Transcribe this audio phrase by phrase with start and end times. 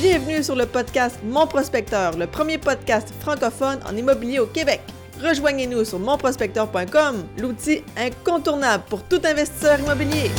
[0.00, 4.80] Bienvenue sur le podcast Mon Prospecteur, le premier podcast francophone en immobilier au Québec.
[5.20, 10.32] Rejoignez-nous sur monprospecteur.com, l'outil incontournable pour tout investisseur immobilier.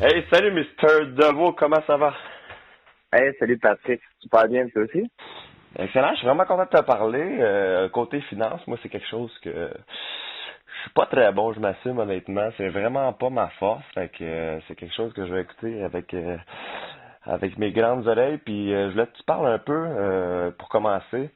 [0.00, 1.12] Hey, salut Mr.
[1.20, 2.14] Deveau, comment ça va?
[3.12, 5.04] Hey, salut Patrick, super bien toi aussi?
[5.76, 7.36] Excellent, je suis vraiment content de te parler.
[7.40, 11.98] Euh, côté finance, moi c'est quelque chose que je suis pas très bon, je m'assume
[11.98, 12.48] honnêtement.
[12.56, 13.84] C'est vraiment pas ma force.
[13.92, 16.38] Fait que euh, c'est quelque chose que je vais écouter avec euh,
[17.28, 18.38] avec mes grandes oreilles.
[18.38, 21.30] Puis je voulais que tu parles un peu pour commencer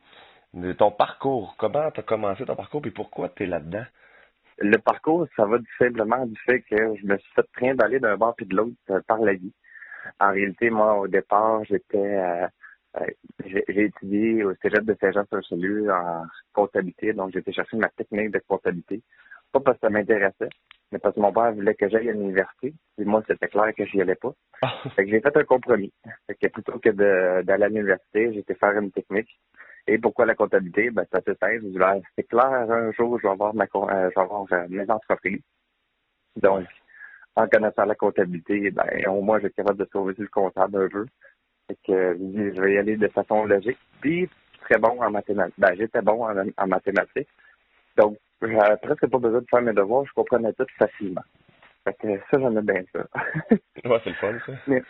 [0.54, 1.54] de ton parcours.
[1.58, 3.84] Comment tu as commencé ton parcours et pourquoi tu es là-dedans?
[4.58, 8.16] Le parcours, ça va simplement du fait que je me suis fait train d'aller d'un
[8.16, 9.52] bord puis de l'autre euh, par la vie.
[10.20, 12.46] En réalité, moi, au départ, j'étais euh,
[13.00, 13.06] euh,
[13.44, 19.02] j'ai étudié au Cégep de Saint-Jean-sur-Richelieu en comptabilité, donc j'étais chercher ma technique de comptabilité.
[19.52, 20.50] Pas parce que ça m'intéressait,
[20.92, 22.74] mais parce que mon père voulait que j'aille à l'université.
[22.98, 24.32] Et moi, c'était clair que j'y allais pas.
[24.94, 25.92] fait que j'ai fait un compromis.
[26.26, 29.40] Fait que plutôt que d'aller à l'université, j'étais faire une technique.
[29.86, 30.90] Et pourquoi la comptabilité?
[30.90, 32.02] Ben, c'est assez simple.
[32.16, 35.42] C'est clair, un jour, je vais avoir, ma, euh, je vais avoir euh, mes entreprises.
[36.36, 36.66] Donc,
[37.34, 40.88] en connaissant la comptabilité, ben, au moins, je suis capable de sauver le comptable un
[40.88, 41.06] peu.
[41.68, 43.78] Fait que je vais y aller de façon logique.
[44.00, 44.28] Puis,
[44.60, 45.58] très bon en mathématiques.
[45.58, 47.28] Ben, j'étais bon en, mathématiques.
[47.96, 50.04] Donc, j'avais presque pas besoin de faire mes devoirs.
[50.04, 51.22] Je comprenais tout facilement.
[51.84, 53.06] Fait que ça, j'en ai bien ça.
[53.50, 54.52] ouais, c'est le fun, ça.
[54.68, 54.82] Mais,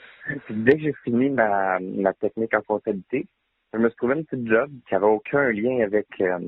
[0.50, 3.26] dès que j'ai fini ma, ma technique en comptabilité,
[3.72, 6.38] je me suis trouvé un petit job qui avait aucun lien avec euh,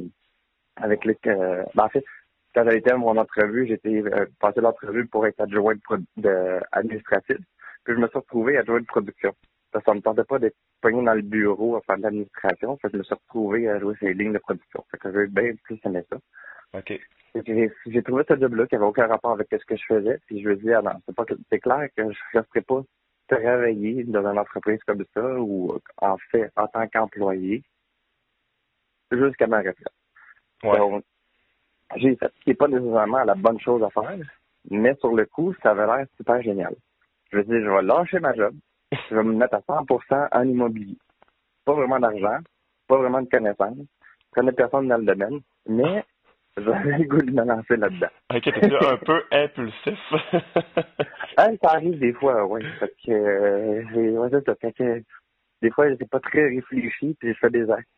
[0.76, 2.04] avec le euh, ben, en fait
[2.54, 6.60] quand j'avais été à mon entrevue j'étais euh, passé l'entrevue pour être adjoint de, de,
[6.72, 7.38] administratif
[7.84, 9.32] puis je me suis retrouvé adjoint de production
[9.72, 12.76] parce que ça me tentait pas d'être pogné dans le bureau à faire de l'administration
[12.76, 15.26] fait que je me suis retrouvé à jouer ces lignes de production fait que j'ai
[15.28, 16.18] bien plus aimé ça
[16.74, 17.00] ok
[17.34, 20.42] j'ai trouvé ce job là qui avait aucun rapport avec ce que je faisais puis
[20.42, 22.82] je me dit ah non c'est pas c'est clair que je resterai pas
[23.28, 27.62] travailler dans une entreprise comme ça ou en fait en tant qu'employé
[29.10, 29.88] jusqu'à ma retraite.
[30.62, 31.04] Donc,
[31.96, 34.18] j'ai fait ce qui n'est pas nécessairement la bonne chose à faire,
[34.70, 36.74] mais sur le coup, ça avait l'air super génial.
[37.30, 38.54] Je veux dire, je vais lâcher ma job,
[39.10, 40.96] je vais me mettre à 100% en immobilier.
[41.64, 42.38] Pas vraiment d'argent,
[42.88, 46.04] pas vraiment de connaissances, je connais personne dans le domaine, mais
[46.56, 48.08] j'avais le goût de me lancer là-dedans.
[48.32, 49.98] Ok, un peu impulsif.
[51.36, 52.62] ah, ça arrive des fois, oui.
[52.78, 55.02] Parce que, euh, ouais, ça, que,
[55.62, 57.88] des fois, j'étais pas très réfléchi, puis je fais des actes.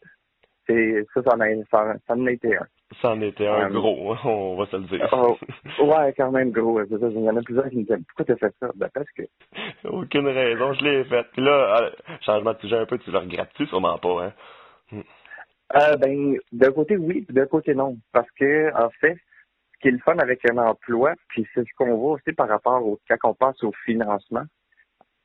[0.67, 2.67] C'est, ça, ça en, a, ça, ça en a été un.
[3.01, 5.09] Ça en était un euh, gros, on va se le dire.
[5.13, 5.37] Oh,
[5.85, 6.81] ouais, quand même gros.
[6.89, 7.09] C'est ça.
[7.09, 8.71] Il y en a plusieurs qui me disent Pourquoi t'as fait ça?
[8.75, 9.23] Ben, parce que.
[9.89, 11.27] Aucune raison, je l'ai fait.
[11.33, 11.91] Puis là, euh,
[12.21, 13.67] changement de sujet un peu, tu le regrettes-tu?
[13.67, 15.03] Sûrement pas, hein?
[15.75, 17.97] Euh, ben, d'un côté, oui, d'un côté, non.
[18.13, 19.17] Parce que, en fait,
[19.75, 22.49] ce qui est le fun avec un emploi, puis c'est ce qu'on voit aussi par
[22.49, 24.45] rapport au, quand on passe au financement.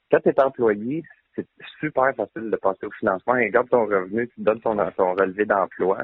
[0.10, 1.04] Quand tu es employé,
[1.36, 1.48] c'est
[1.80, 3.38] super facile de passer au financement.
[3.38, 6.00] Et regarde ton revenu, tu donnes ton, ton relevé d'emploi.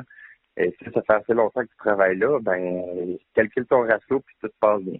[0.56, 4.36] Et si ça fait assez longtemps que tu travailles là, ben, calcule ton ratio puis
[4.42, 5.00] tout se passe bien.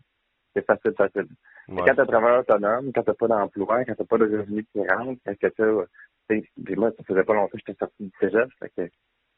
[0.54, 1.28] C'est facile, facile.
[1.68, 4.80] Quand tu es travailleur autonome, quand tu pas d'emploi, quand tu pas de revenus qui
[4.88, 5.88] rentrent, quand que ça,
[6.28, 8.92] puis moi, ça faisait pas longtemps que j'étais sorti du cégep, fait que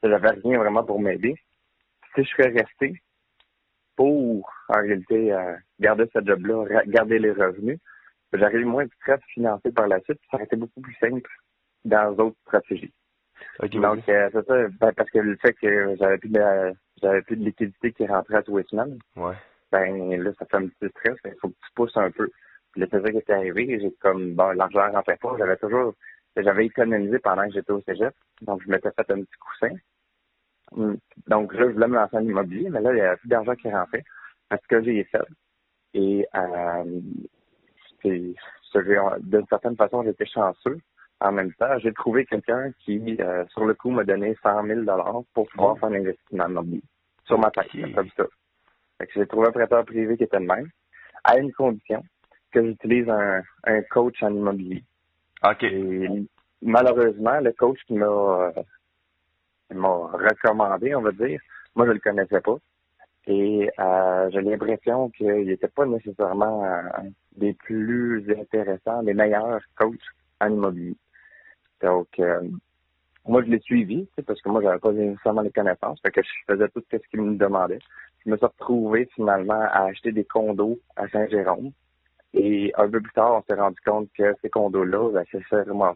[0.03, 1.35] j'avais rien vraiment pour m'aider.
[2.15, 3.01] Si je serais resté
[3.95, 7.79] pour, en réalité, euh, garder ce job-là, garder les revenus,
[8.33, 11.29] j'aurais eu moins de stress financier par la suite, ça aurait été beaucoup plus simple
[11.85, 12.93] dans d'autres stratégies.
[13.61, 17.37] Donc, euh, c'est ça, ben, parce que le fait que j'avais plus de, j'avais plus
[17.37, 19.35] de liquidité qui rentrait à tous les semaines, ouais.
[19.71, 22.29] ben là, ça fait un petit stress, il faut que tu pousses un peu.
[22.71, 25.93] Puis là, c'est ça qui est arrivé, j'ai comme, bon, l'argent rentrait pas, j'avais toujours,
[26.35, 29.75] j'avais économisé pendant que j'étais au cégep, donc je m'étais fait un petit coussin.
[30.71, 30.95] Mm.
[31.27, 33.55] Donc là, je voulais me lancer en immobilier, mais là, il y avait plus d'argent
[33.55, 34.03] qui rentrait.
[34.49, 35.19] Parce que j'ai fait.
[35.93, 37.01] Et euh,
[38.03, 40.79] d'une certaine façon, j'étais chanceux.
[41.21, 44.81] En même temps, j'ai trouvé quelqu'un qui, euh, sur le coup, m'a donné 100 000
[45.33, 46.81] pour pouvoir faire un investissement immobilier
[47.25, 48.23] sur ma tête, comme ça.
[49.13, 50.69] j'ai trouvé un prêteur privé qui était le même,
[51.23, 52.03] à une condition
[52.51, 54.83] que j'utilise un, un coach en immobilier.
[55.63, 56.25] Et
[56.61, 58.51] malheureusement, le coach qui m'a
[59.73, 61.39] m'a recommandé, on va dire.
[61.75, 62.57] Moi, je le connaissais pas.
[63.27, 66.81] Et euh, j'ai l'impression qu'il n'était pas nécessairement euh,
[67.35, 69.99] des plus intéressants, des meilleurs coachs
[70.41, 70.95] en immobilier.
[71.81, 72.41] Donc, euh,
[73.27, 76.01] moi, je l'ai suivi, parce que moi, j'avais pas nécessairement les connaissances.
[76.01, 77.79] Fait que je faisais tout ce qu'il me demandait.
[78.25, 81.71] Je me suis retrouvé finalement à acheter des condos à Saint-Jérôme.
[82.33, 85.95] Et un peu plus tard, on s'est rendu compte que ces condos-là, ben, c'est vraiment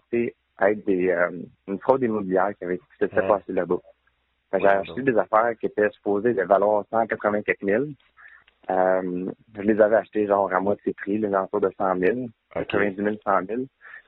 [0.62, 1.32] être des, euh,
[1.68, 3.80] une fraude immobilière qui avait qui s'était passée là-bas.
[4.54, 7.86] J'ai acheté des affaires qui étaient supposées de valoir 184 000.
[8.70, 12.96] Euh, je les avais achetées genre à moitié prix, les alentours de 100 000, 90
[12.96, 13.62] 000, 100 000.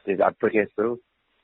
[0.08, 0.84] Et après ça,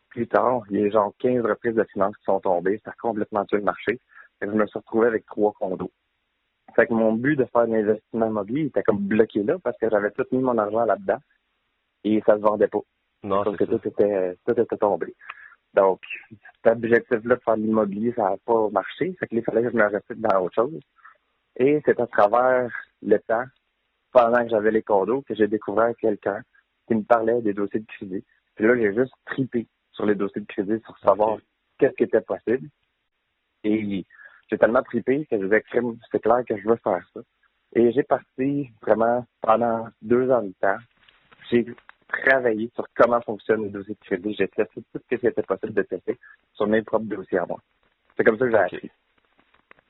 [0.10, 2.80] plus tard, il y a genre 15 reprises de finances qui sont tombées.
[2.86, 4.00] Ça a complètement tué le marché.
[4.42, 5.92] Et je me suis retrouvé avec trois condos.
[6.76, 9.90] Fait que mon but de faire un investissement immobilier était comme bloqué là parce que
[9.90, 11.20] j'avais tout mis mon argent là-dedans
[12.04, 12.82] et ça se vendait pas.
[13.24, 13.78] Non, Parce que ça.
[13.78, 15.14] tout était, tout était tombé.
[15.74, 16.02] Donc,
[16.64, 19.16] cet objectif-là de faire de l'immobilier, ça n'a pas marché.
[19.20, 20.80] Fait qu'il fallait que je me reste dans autre chose.
[21.58, 22.70] Et c'est à travers
[23.02, 23.46] le temps,
[24.12, 26.42] pendant que j'avais les condos, que j'ai découvert quelqu'un
[26.88, 28.24] qui me parlait des dossiers de crédit.
[28.56, 31.38] Puis là, j'ai juste tripé sur les dossiers de crédit pour savoir
[31.78, 32.68] qu'est-ce qui était possible.
[33.64, 34.06] Et
[34.52, 37.22] j'ai tellement tripé que je disais, crime, c'est clair que je veux faire ça.
[37.74, 40.78] Et j'ai parti vraiment pendant deux ans de temps.
[41.50, 41.66] J'ai
[42.10, 44.36] travaillé sur comment fonctionnent les dossiers de crédit.
[44.38, 46.20] J'ai testé tout ce qui était possible de tester
[46.54, 47.60] sur mes propres dossiers à moi.
[48.18, 48.74] C'est comme ça que j'ai Ok.
[48.74, 48.92] appris.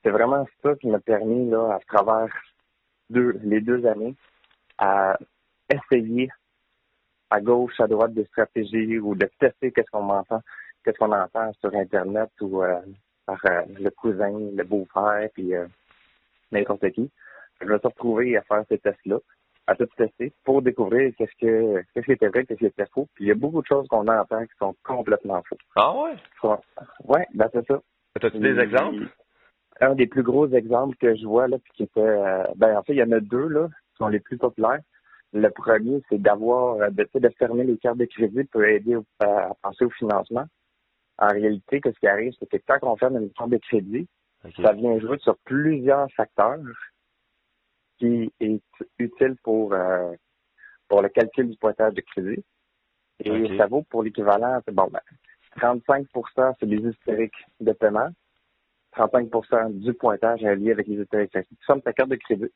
[0.04, 2.31] C'est vraiment ça qui m'a permis, là, à travers
[3.10, 4.16] deux, les deux années,
[4.78, 5.18] à
[5.69, 6.30] essayer
[7.31, 10.42] à gauche, à droite des stratégies ou de tester qu'est-ce qu'on entend,
[10.84, 12.81] qu'est-ce qu'on entend sur Internet ou euh,
[13.25, 15.65] par euh, le cousin, le beau-frère, puis euh,
[16.51, 17.09] n'importe qui.
[17.62, 19.18] Je me suis retrouvé à faire ces tests-là,
[19.68, 23.07] à tout tester pour découvrir qu'est-ce que qu'est-ce qui était vrai, qu'est-ce qui était faux.
[23.13, 25.57] Puis il y a beaucoup de choses qu'on entend qui sont complètement faux.
[25.75, 26.15] Ah ouais?
[27.06, 27.79] Ouais, ben c'est ça.
[28.15, 29.07] As-tu des exemples?
[29.79, 32.83] Un des plus gros exemples que je vois là, puis qui était, euh, ben en
[32.83, 34.79] fait, il y en a deux là, qui sont les plus populaires.
[35.33, 39.53] Le premier, c'est d'avoir, euh, de, de fermer les cartes de crédit peut aider à
[39.62, 40.45] penser au financement.
[41.21, 44.07] En réalité, que ce qui arrive, c'est que quand on ferme une carte de crédit,
[44.62, 46.57] ça vient jouer sur plusieurs facteurs
[48.00, 48.59] qui est
[48.97, 50.13] utile pour euh,
[50.88, 52.44] pour le calcul du pointage de crédit.
[53.23, 55.00] Et ça vaut pour l'équivalent, c'est bon, ben,
[55.57, 58.09] 35% c'est les historiques de paiement.
[58.95, 61.38] 35% du pointage est lié avec les historiques.
[61.47, 62.51] Si tu fermes ta carte de crédit,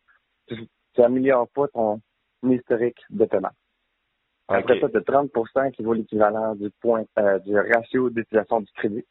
[0.48, 0.68] tu
[0.98, 2.02] n'améliores pas ton
[2.44, 3.52] historique de paiement.
[4.48, 4.82] Après Ok.
[4.82, 9.04] ça, tu as 30% qui vaut l'équivalent du point euh, du ratio d'utilisation du crédit.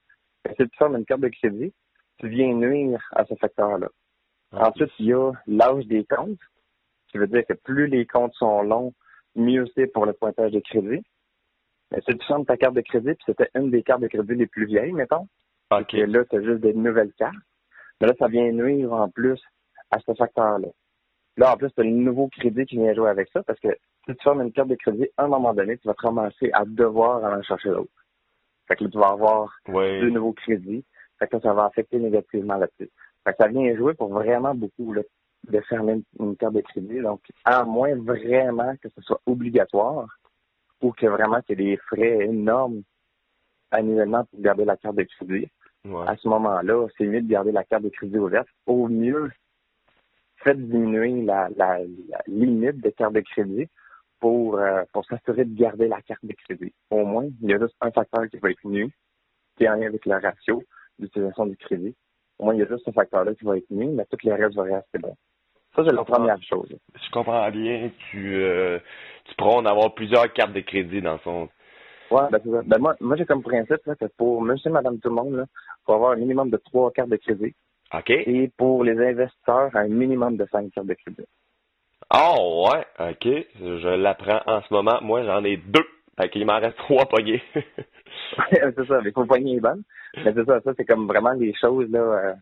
[0.47, 1.73] Si tu fermes une carte de crédit,
[2.19, 3.89] tu viens nuire à ce facteur-là.
[4.53, 4.61] Ok.
[4.61, 6.39] Ensuite, il y a l'âge des comptes,
[7.09, 8.93] qui veut dire que plus les comptes sont longs,
[9.35, 11.03] mieux c'est pour le pointage de crédit.
[11.91, 14.35] Mais si tu fermes ta carte de crédit, puis c'était une des cartes de crédit
[14.35, 15.27] les plus vieilles, mettons,
[15.71, 15.95] Ok.
[15.95, 17.35] et là, tu as juste des nouvelles cartes,
[18.01, 19.41] mais là, ça vient nuire en plus
[19.91, 20.69] à ce facteur-là.
[21.37, 23.69] Là, en plus, tu as le nouveau crédit qui vient jouer avec ça, parce que
[24.07, 26.51] si tu fermes une carte de crédit, à un moment donné, tu vas te ramasser
[26.53, 27.91] à devoir en chercher d'autres.
[28.69, 30.01] Fait que là, tu vas avoir Oui.
[30.01, 30.85] deux nouveaux crédits.
[31.19, 32.91] Fait que là, ça va affecter négativement là-dessus.
[33.25, 35.03] Fait que ça vient jouer pour vraiment beaucoup là,
[35.49, 37.01] de fermer une, une carte de crédit.
[37.01, 40.07] Donc, à moins vraiment que ce soit obligatoire
[40.83, 42.83] ou que vraiment qu'il y ait des frais énormes
[43.71, 45.49] annuellement pour garder la carte de crédit,
[45.87, 46.07] Ouais.
[46.09, 48.49] à ce moment-là, c'est mieux de garder la carte de crédit ouverte.
[48.67, 49.31] Au mieux,
[50.37, 53.69] faites diminuer la, la, la limite de carte de crédit
[54.25, 56.73] pour, euh, pour s'assurer de garder la carte de crédit.
[56.91, 58.91] Au moins, il y a juste un facteur qui va être nu,
[59.55, 60.63] qui est en lien avec le ratio
[60.99, 61.95] d'utilisation du crédit.
[62.39, 64.33] Au moins, il y a juste ce facteur-là qui va être nu, mais tout le
[64.33, 65.15] reste va rester bon.
[65.77, 66.75] Ça, c'est la première chose.
[66.95, 67.91] Je comprends bien.
[68.11, 68.79] Tu, euh,
[69.27, 71.51] tu prônes d'avoir plusieurs cartes de crédit dans son.
[72.11, 72.63] Ouais, ben, c'est ça.
[72.65, 75.85] Ben, moi, moi j'ai comme principe là, que pour monsieur, madame, tout le monde, il
[75.85, 77.55] faut avoir un minimum de trois cartes de crédit.
[77.93, 78.09] OK.
[78.09, 81.27] Et pour les investisseurs, un minimum de cinq cartes de crédit.
[82.17, 82.85] Oh, ouais.
[83.11, 83.25] OK.
[83.61, 84.99] Je l'apprends en ce moment.
[85.03, 85.85] Moi, j'en ai deux.
[86.21, 87.43] Fait qu'il m'en reste trois pognés.
[87.55, 89.83] c'est ça, mais il faut pogner les bonnes.
[90.25, 91.99] Mais c'est ça, ça c'est comme vraiment les choses là.
[92.01, 92.35] euh,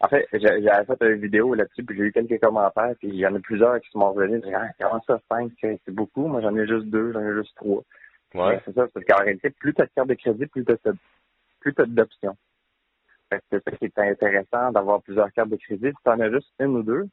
[0.00, 3.14] En fait, j'ai- j'avais fait une vidéo là-dessus, puis j'ai eu quelques commentaires, puis il
[3.14, 6.26] y en a plusieurs qui sont revenus, ils disaient, ah, comment ça, cinq, c'est beaucoup,
[6.26, 7.82] moi j'en ai juste deux, j'en ai juste trois.
[8.34, 8.60] ouais.
[8.66, 10.92] C'est ça, parce qu'en réalité, plus tu as de carte de crédit, plus tu as
[11.60, 12.36] plus t'as d'options.
[13.50, 15.88] C'est ça qui est intéressant d'avoir plusieurs cartes de crédit.
[15.88, 17.06] Si tu en as juste une ou deux,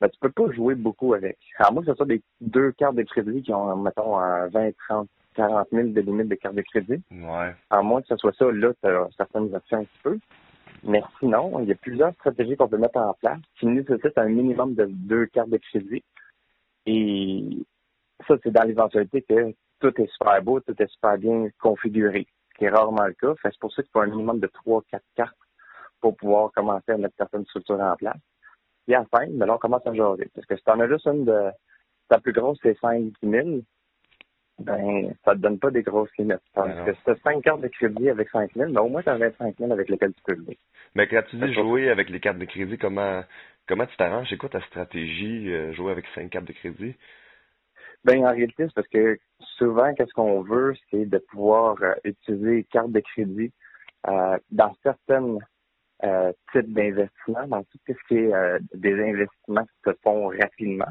[0.00, 1.38] ben, tu peux pas jouer beaucoup avec.
[1.58, 4.70] À moins que ce soit des deux cartes de crédit qui ont, mettons, un 20,
[4.88, 7.02] 30, 40 000 de limite de carte de crédit.
[7.10, 7.54] Ouais.
[7.68, 10.18] À moins que ce soit ça, là, tu as certaines options un petit peu.
[10.82, 14.28] Mais sinon, il y a plusieurs stratégies qu'on peut mettre en place qui nécessitent un
[14.28, 16.02] minimum de deux cartes de crédit.
[16.86, 17.44] Et
[18.26, 22.58] ça, c'est dans l'éventualité que tout est super beau, tout est super bien configuré, ce
[22.58, 23.34] qui est rarement le cas.
[23.42, 25.36] C'est pour ça qu'il faut un minimum de trois, quatre cartes
[26.00, 28.16] pour pouvoir commencer à mettre certaines structures en place.
[28.90, 30.28] La fin, ben là, on commence à jaser.
[30.34, 31.50] Parce que si tu en as juste une de
[32.08, 33.60] ta plus grosse, c'est 5 000,
[34.58, 36.40] ben, ça te donne pas des grosses limites.
[36.54, 36.84] Ben non.
[36.84, 39.08] que si tu as 5 cartes de crédit avec 5 000, ben, au moins, tu
[39.08, 40.58] as 25 000 avec lesquelles tu peux jouer.
[40.94, 43.22] Mais quand tu dis jouer avec les cartes de crédit, comment
[43.68, 44.26] comment tu t'arranges?
[44.28, 46.94] C'est quoi ta stratégie, euh, jouer avec cinq cartes de crédit?
[48.04, 49.18] Ben, en réalité, c'est parce que
[49.58, 53.52] souvent, qu'est-ce qu'on veut, c'est de pouvoir euh, utiliser les cartes de crédit
[54.08, 55.38] euh, dans certains
[56.04, 60.90] euh, types d'investissements, dans tout ce qui est euh, des investissements qui se font rapidement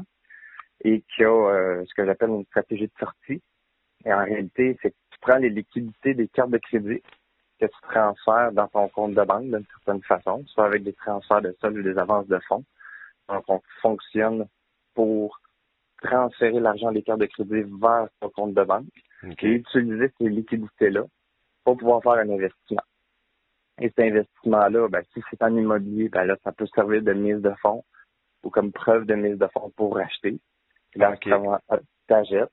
[0.84, 3.42] et qui a euh, ce que j'appelle une stratégie de sortie.
[4.04, 7.02] Et en réalité, c'est que tu prends les liquidités des cartes de crédit
[7.60, 11.42] que tu transfères dans ton compte de banque d'une certaine façon, soit avec des transferts
[11.42, 12.64] de soldes ou des avances de fonds.
[13.28, 14.46] Donc, on fonctionne
[14.94, 15.40] pour
[16.02, 18.86] transférer l'argent des cartes de crédit vers ton compte de banque
[19.42, 21.02] et utiliser ces liquidités-là
[21.64, 22.82] pour pouvoir faire un investissement.
[23.80, 27.40] Et cet investissement-là, ben, si c'est en immobilier, ben là, ça peut servir de mise
[27.40, 27.82] de fonds
[28.42, 30.38] ou comme preuve de mise de fonds pour acheter.
[30.96, 31.32] Là, tu
[32.12, 32.50] achètes.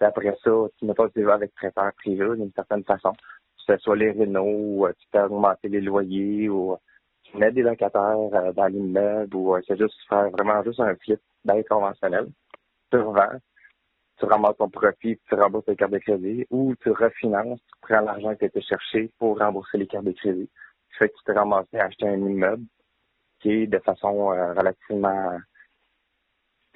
[0.00, 3.12] après ça, tu mets pas vas avec traiteur privé d'une certaine façon.
[3.12, 6.76] Que ce soit les rénaux, ou euh, tu peux augmenter les loyers, ou euh,
[7.24, 11.20] tu mets des locataires euh, dans l'immeuble, ou c'est juste faire vraiment juste un flip
[11.44, 12.28] bien conventionnel.
[12.90, 13.38] Tu revends,
[14.18, 18.00] tu ramasses ton profit, tu rembourses tes cartes de crédit, ou tu refinances, tu prends
[18.00, 20.50] l'argent que tu été cherché pour rembourser les cartes de crédit.
[20.96, 22.64] Tu fais que tu te ramasses à acheter un immeuble
[23.40, 25.38] qui est de façon relativement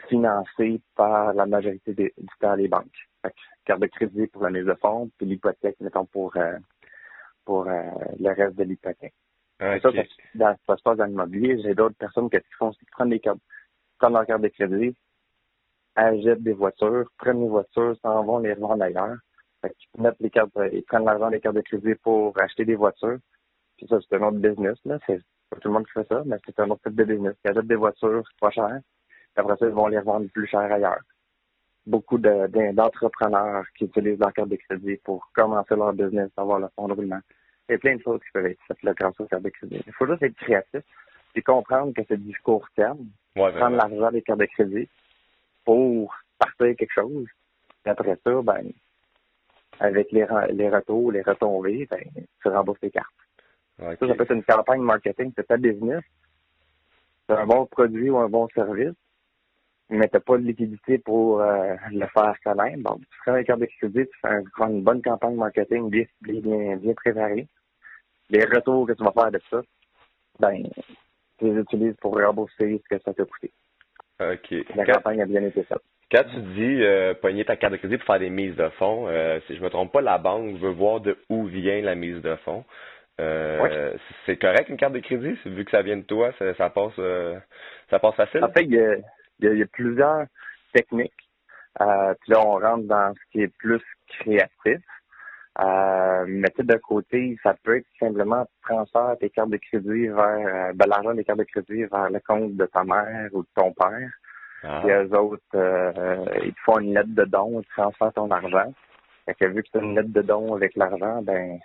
[0.09, 3.09] financé par la majorité des, du temps les banques.
[3.23, 3.35] Fait
[3.65, 6.59] carte de crédit pour la mise de fonds, puis l'hypothèque, mettons, pour, euh,
[7.45, 7.83] pour euh,
[8.19, 9.15] le reste de l'hypothèque.
[9.59, 11.61] Ça, ça, ça, se passe dans l'immobilier.
[11.63, 13.41] J'ai d'autres personnes qui font, qui prennent des cartes,
[13.99, 14.97] prennent leur carte de crédit,
[15.95, 19.17] achètent des voitures, prennent les voitures, s'en vont les revendre ailleurs.
[19.61, 22.75] Fait qu'ils mettent les cartes, ils prennent l'argent des cartes de crédit pour acheter des
[22.75, 23.19] voitures.
[23.81, 24.99] Puis ça, c'est un autre business, là.
[25.07, 27.35] C'est pas tout le monde qui fait ça, mais c'est un autre type de business.
[27.45, 28.81] Ils achètent des voitures pas chères
[29.37, 31.01] après ça, ils vont les revendre plus cher ailleurs.
[31.87, 36.89] Beaucoup d'entrepreneurs qui utilisent leur carte de crédit pour commencer leur business, avoir le fonds
[36.89, 37.21] de roulement.
[37.69, 39.49] Il y a plein de choses qui peuvent être faites là, grâce aux cartes de
[39.49, 39.83] crédit.
[39.87, 40.83] Il faut juste être créatif
[41.35, 43.07] et comprendre que c'est du court terme.
[43.35, 44.89] prendre l'argent des cartes de crédit
[45.65, 47.27] pour partir quelque chose.
[47.87, 48.73] Et après ça, ben,
[49.79, 52.05] avec les, les retours, les retombées, ben,
[52.43, 53.09] tu rembourses tes cartes.
[53.81, 56.03] Ça, ça peut être une campagne marketing, c'est pas business.
[57.29, 58.95] C'est un bon produit ou un bon service
[59.91, 62.79] mais tu n'as pas de liquidité pour euh, le faire connaître.
[62.79, 66.77] Bon, tu prends les cartes de crédit, tu fais une bonne campagne marketing bien, bien,
[66.77, 67.49] bien préparée.
[68.31, 69.61] Les retours que tu vas faire de ça,
[70.39, 70.63] ben,
[71.39, 73.51] tu les utilises pour rembourser ce que ça t'a coûté.
[74.21, 74.55] OK.
[74.77, 75.83] La campagne a bien été faite.
[76.13, 79.09] Quand tu dis euh, pogner ta carte de crédit pour faire des mises de fonds,
[79.09, 82.21] euh, si je me trompe pas, la banque veut voir de où vient la mise
[82.23, 82.65] de fonds.
[83.21, 83.97] Euh,
[84.27, 86.99] C'est correct une carte de crédit, vu que ça vient de toi, ça, ça passe
[87.91, 88.45] ça passe facile?
[88.45, 88.97] En fait, il y a,
[89.41, 90.27] il y a, plusieurs
[90.73, 91.13] techniques.
[91.81, 94.81] Euh, puis là, on rentre dans ce qui est plus créatif.
[95.61, 100.69] Euh, mais tu de côté, ça peut être simplement transfert tes cartes de crédit vers
[100.69, 103.49] euh, ben, l'argent des cartes de crédit vers le compte de ta mère ou de
[103.57, 104.11] ton père.
[104.63, 104.81] Ah.
[104.83, 108.73] Puis eux autres, euh, ils te font une lettre de don, ils transfèrent ton argent.
[109.27, 111.59] Fait que vu que tu as une lettre de don avec l'argent, ben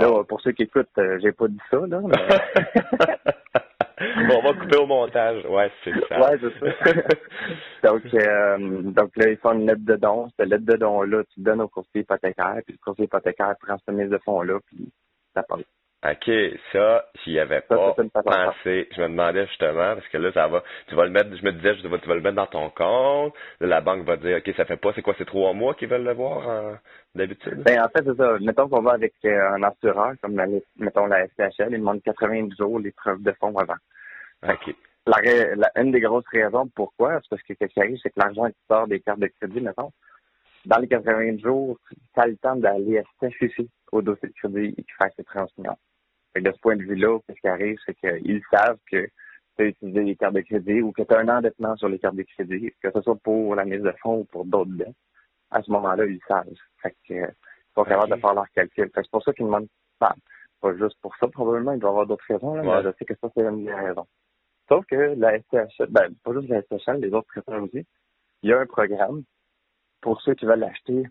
[0.00, 2.16] là, pour ceux qui écoutent, euh, j'ai pas dit ça, là, mais
[4.28, 5.44] bon, on va couper au montage.
[5.46, 6.20] Ouais, c'est ça.
[6.20, 6.66] Ouais, c'est ça.
[7.90, 10.28] donc, euh, donc là, ils font une lettre de don.
[10.38, 13.94] Cette lettre de don-là, tu donnes au courtier hypothécaire, puis le courtier hypothécaire prend cette
[13.94, 14.88] mise de fonds-là, puis
[15.34, 15.58] ça part.
[16.08, 16.30] OK,
[16.72, 18.88] ça, j'y avais pas pensé.
[18.94, 21.52] Je me demandais justement, parce que là, ça va, tu vas le mettre, je me
[21.52, 23.34] disais, tu vas, tu vas le mettre dans ton compte.
[23.60, 25.88] Là, la banque va dire, OK, ça fait pas, c'est quoi, c'est trois mois qu'ils
[25.88, 26.78] veulent le voir
[27.14, 27.62] d'habitude?
[27.64, 28.38] Ben, en fait, c'est ça.
[28.40, 30.46] Mettons qu'on va avec euh, un assureur, comme la,
[30.76, 33.76] mettons la SPHL, ils demandent 90 jours les preuves de fonds avant.
[34.48, 34.74] OK.
[35.06, 38.46] La, une des grosses raisons pourquoi, c'est parce que ce qui arrive, c'est que l'argent
[38.46, 39.92] qui sort des cartes de crédit, mettons,
[40.66, 43.02] dans les 80 jours, tu as le temps d'aller
[43.40, 45.76] ici au dossier de crédit et faire ses transmissions.
[46.40, 49.06] De ce point de vue-là, ce qui arrive, c'est qu'ils savent que
[49.56, 51.98] tu as utilisé les cartes de crédit ou que tu as un endettement sur les
[51.98, 54.92] cartes de crédit, que ce soit pour la mise de fonds ou pour d'autres biens.
[55.50, 56.46] À ce moment-là, ils savent.
[56.82, 58.90] Fait que, euh, ils sont capables de faire leur calcul.
[58.94, 60.14] c'est pour ça qu'ils demandent, pas
[60.74, 63.28] juste pour ça, probablement, il doit y avoir d'autres raisons, mais je sais que ça,
[63.34, 64.06] c'est une des raisons.
[64.68, 67.86] Sauf que la STHL, ben, pas juste la STHL, les autres prêteurs aussi,
[68.42, 69.22] il y a un programme
[70.00, 71.04] pour ceux qui veulent acheter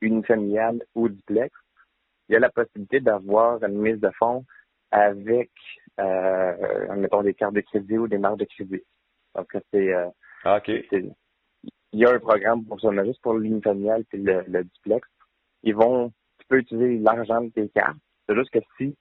[0.00, 1.54] une familiale ou duplex.
[2.28, 4.44] Il y a la possibilité d'avoir une mise de fonds
[4.90, 5.50] avec,
[6.00, 8.82] euh, mettons, des cartes de crédit ou des marques de crédit.
[9.34, 10.08] Donc, c'est, euh,
[10.44, 10.68] ah, OK.
[10.68, 11.14] il
[11.92, 15.06] y a un programme pour ça, juste pour l'unifamiliale et le, le duplex.
[15.62, 17.96] Ils vont, tu peux utiliser l'argent de tes cartes.
[18.28, 18.96] C'est juste que si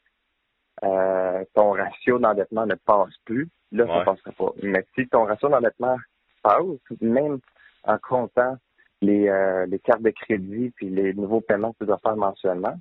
[0.84, 4.51] euh, ton ratio d'endettement ne passe plus, là, ça ne passera pas.
[4.62, 5.98] Mais si ton ratio d'endettement
[6.44, 6.63] passe,
[7.01, 7.39] même
[7.84, 8.58] en comptant
[9.01, 12.75] les, euh, les cartes de crédit puis les nouveaux paiements que tu dois faire mensuellement,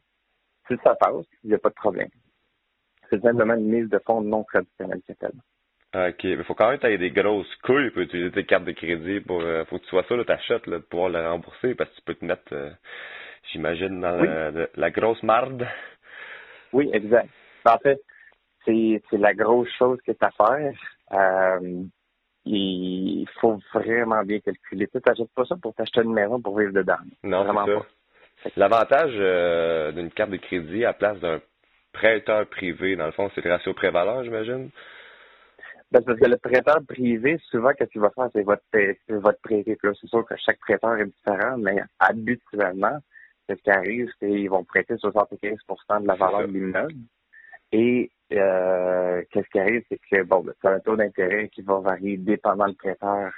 [0.68, 2.08] si ça passe, il n'y a pas de problème.
[3.10, 6.24] C'est simplement une mise de fonds non traditionnelle qui OK.
[6.24, 8.64] Mais il faut quand même que tu aies des grosses couilles pour utiliser tes cartes
[8.64, 9.20] de crédit.
[9.20, 11.96] pour euh, faut que tu sois ça, tu achètes pour pouvoir le rembourser parce que
[11.96, 12.76] tu peux te mettre,
[13.52, 15.66] j'imagine, dans la, la, grosse marde.
[16.72, 17.28] Oui, exact.
[17.64, 18.00] En fait,
[18.64, 20.74] c'est, la grosse chose que tu as à faire.
[21.12, 21.84] Euh,
[22.46, 24.88] il faut vraiment bien calculer.
[24.88, 26.98] Tu n'achètes pas ça pour t'acheter une maison pour vivre dedans.
[27.22, 27.86] Non, vraiment pas.
[28.56, 31.40] L'avantage euh, d'une carte de crédit à place d'un
[31.92, 34.70] prêteur privé, dans le fond, c'est le ratio prévalent, j'imagine?
[35.90, 38.62] Ben, parce que le prêteur privé, souvent, qu'est-ce qu'il va faire, c'est votre,
[39.08, 39.78] votre prêté.
[39.80, 42.98] C'est sûr que chaque prêteur est différent, mais habituellement,
[43.48, 46.94] ce qui arrive, c'est qu'ils vont prêter 75% de la valeur de l'immeuble.
[47.72, 52.16] Et euh, qu'est-ce qui arrive, c'est que bon, c'est un taux d'intérêt qui va varier
[52.16, 53.30] dépendant du prêteur.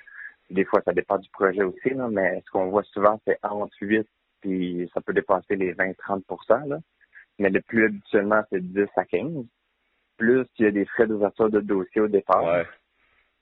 [0.49, 3.77] Des fois, ça dépend du projet aussi, là, mais ce qu'on voit souvent, c'est entre
[3.81, 4.07] 8
[4.40, 6.81] puis ça peut dépasser les 20-30%
[7.38, 9.45] Mais le plus habituellement, c'est 10 à 15.
[10.16, 12.64] Plus il y a des frais d'ouverture de dossier au départ.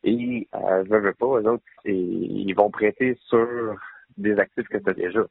[0.03, 3.77] Et euh, je veux pas, eux autres, ils vont prêter sur
[4.17, 5.25] des actifs que tu as déjà.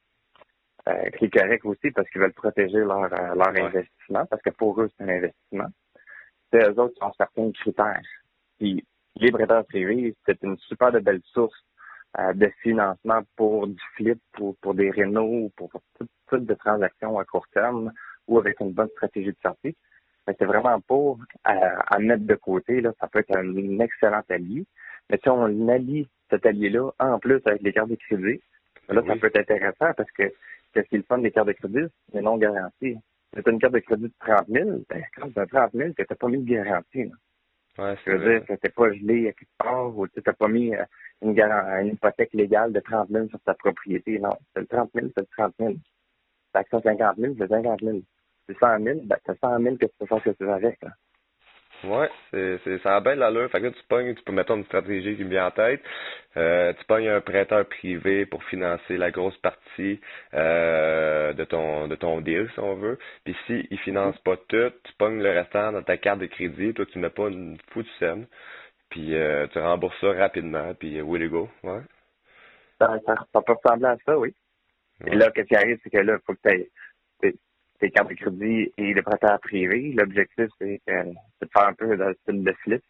[0.90, 4.82] Euh, qui est correct aussi parce qu'ils veulent protéger leur, euh, investissement, parce que pour
[4.82, 5.70] eux, c'est un investissement.
[6.52, 8.02] C'est eux autres qui ont certains critères.
[8.60, 11.58] Puis les prêteurs privés, c'est une super de belle source
[12.20, 17.18] euh, de financement pour du flip, pour, pour des rénaux, pour toutes sortes de transactions
[17.18, 17.92] à court terme
[18.28, 19.76] ou avec une bonne stratégie de sortie.
[20.28, 22.82] C'est vraiment pas à, mettre de côté.
[22.82, 24.66] Là, ça peut être un, excellent allié.
[25.10, 28.40] Mais si on allie cet allié-là en plus avec les cartes de crédit,
[28.90, 30.32] là, ça peut être intéressant parce que
[30.74, 32.96] qu'est-ce qu'il fun des cartes de crédit, mais non garanties.
[33.34, 36.16] C'est une carte de crédit de 30 000, ben, quand c'est 30 000, tu n'as
[36.16, 37.06] pas mis de garantie.
[37.06, 37.16] Là.
[37.78, 40.76] Ouais, c'est veux dire, que pas gelé à quelque part ou tu n'as pas mis
[40.76, 40.86] euh,
[41.24, 44.20] une, une hypothèque légale de 30 000 sur ta propriété.
[44.20, 45.74] Non, c'est le 30 000, c'est le 30 000.
[46.54, 47.98] C'est 50 000, c'est 50 000.
[48.48, 50.54] C'est 100 000, ben, c'est 100 000 que tu peux faire ce que tu veux
[50.54, 50.82] avec.
[50.84, 50.92] Là.
[51.84, 53.50] Ouais, c'est, c'est, ça a bien l'allure.
[53.52, 55.82] Fait que là, tu pognes, tu peux mettre une stratégie qui me vient en tête.
[56.38, 60.00] Euh, tu pognes un prêteur privé pour financer la grosse partie
[60.34, 62.98] euh, de ton de ton deal, si on veut.
[63.26, 66.74] Puis si il finance pas tout, tu pognes le restant dans ta carte de crédit.
[66.74, 68.28] Toi, tu mets pas une foutue scène.
[68.90, 70.74] Puis euh, tu rembourses ça rapidement.
[70.76, 71.50] Puis to go.
[71.64, 71.82] Ouais.
[72.80, 74.34] Ça, ça, ça peut ressembler à ça, oui.
[75.06, 76.70] Et là, ce qui arrive, c'est que là, il faut que tu
[77.80, 79.94] tes cartes de crédit et les prêteurs privés.
[79.98, 82.84] L'objectif, c'est de faire un peu de style de flip.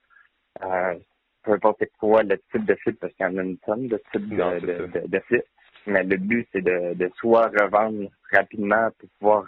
[0.64, 0.96] Euh,
[1.44, 4.02] peu importe quoi le type de flip, parce qu'il y en a une tonne de
[4.12, 5.44] types de, de, flip.
[5.88, 9.46] Mais le but, c'est de, de soit revendre rapidement pour pouvoir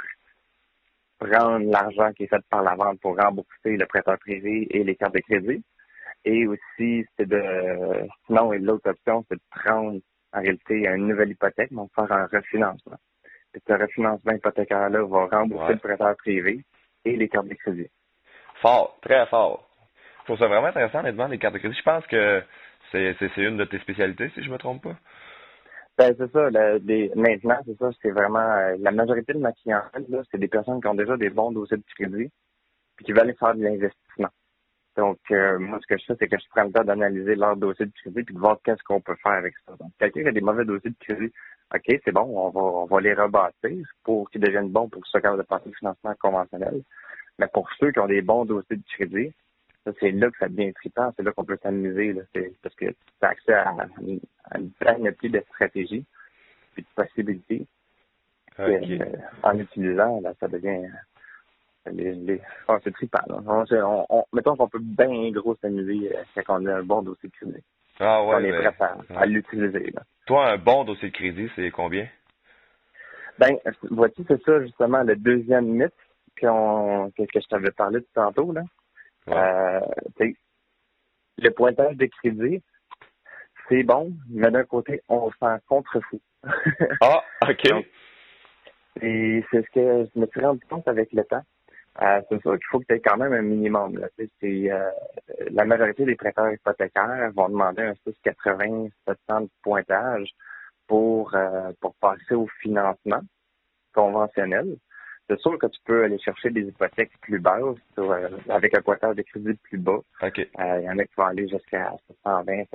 [1.17, 4.95] prendre l'argent qui est fait par la vente pour rembourser le prêteur privé et les
[4.95, 5.63] cartes de crédit.
[6.25, 9.99] Et aussi, c'est de, sinon, l'autre option, c'est de prendre
[10.33, 12.97] en réalité une nouvelle hypothèque, donc faire un refinancement
[13.67, 16.63] ce refinancement hypothécaire-là va rembourser le prêteur privé
[17.05, 17.87] et les cartes de crédit.
[18.61, 19.67] Fort, très fort.
[20.19, 21.77] Je trouve ça vraiment intéressant, honnêtement, les cartes de crédit.
[21.77, 22.43] Je pense que
[22.91, 24.95] c'est une de tes spécialités, si je me trompe pas.
[25.97, 26.49] Ben, c'est ça.
[27.15, 27.89] maintenant, c'est ça.
[28.01, 31.29] C'est vraiment euh, la majorité de ma clientèle, c'est des personnes qui ont déjà des
[31.29, 32.29] bons dossiers de crédit
[32.95, 34.29] puis qui veulent aller faire de l'investissement.
[34.97, 37.57] Donc, euh, moi, ce que je fais, c'est que je prends le temps d'analyser leur
[37.57, 39.75] dossier de crédit puis de voir qu'est-ce qu'on peut faire avec ça.
[39.79, 41.33] Donc, quelqu'un qui a des mauvais dossiers de crédit,
[41.73, 45.21] OK, c'est bon, on va, on va les rebâtir pour qu'ils deviennent bons pour soient
[45.21, 46.81] capables de passer le financement conventionnel.
[47.39, 49.33] Mais pour ceux qui ont des bons dossiers de crédit,
[49.99, 52.15] c'est là que ça devient trippant, c'est là qu'on peut s'amuser,
[52.61, 53.75] parce que tu as accès à,
[54.55, 56.05] une panoplie de stratégies
[56.77, 57.67] et de possibilités.
[58.57, 58.99] Euh,
[59.43, 60.87] en utilisant, là, ça devient
[61.91, 63.19] les, oh, c'est trippant.
[63.29, 63.65] On,
[64.09, 67.35] on, mettons qu'on peut bien gros s'amuser euh, quand on a un bon dossier de
[67.35, 67.63] crédit.
[67.99, 68.35] Ah ouais.
[68.35, 68.75] On est prêt
[69.15, 69.93] à, l'utiliser.
[70.25, 72.07] Toi, un bon dossier de crédit, c'est combien?
[73.37, 73.57] Ben,
[73.91, 75.93] vois-tu, c'est ça justement le deuxième mythe
[76.35, 78.51] que, que je t'avais parlé tout tantôt.
[78.51, 78.61] Là.
[79.27, 79.79] Euh,
[81.37, 82.63] le pointage de crédit,
[83.67, 86.21] c'est bon, mais d'un côté, on s'en contre-fou.
[87.01, 87.65] ah, OK.
[89.01, 91.43] et c'est ce que je me suis rendu compte avec le temps.
[92.01, 93.97] Euh, c'est sûr qu'il faut que tu aies quand même un minimum.
[93.97, 94.07] Là.
[94.17, 94.89] C'est, euh,
[95.51, 100.29] la majorité des prêteurs hypothécaires vont demander un 680, 700 de pointage
[100.87, 103.21] pour, euh, pour passer au financement
[103.93, 104.75] conventionnel.
[105.29, 107.77] C'est sûr que tu peux aller chercher des hypothèques plus basses
[108.49, 110.01] avec un pointage de crédit plus bas.
[110.21, 112.65] Il y en a qui vont aller jusqu'à 720,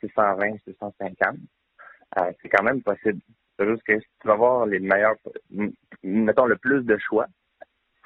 [0.00, 1.36] 620, 650.
[2.42, 3.20] c'est quand même possible.
[3.56, 5.14] C'est juste que si tu vas avoir les meilleurs,
[6.02, 7.26] mettons le plus de choix,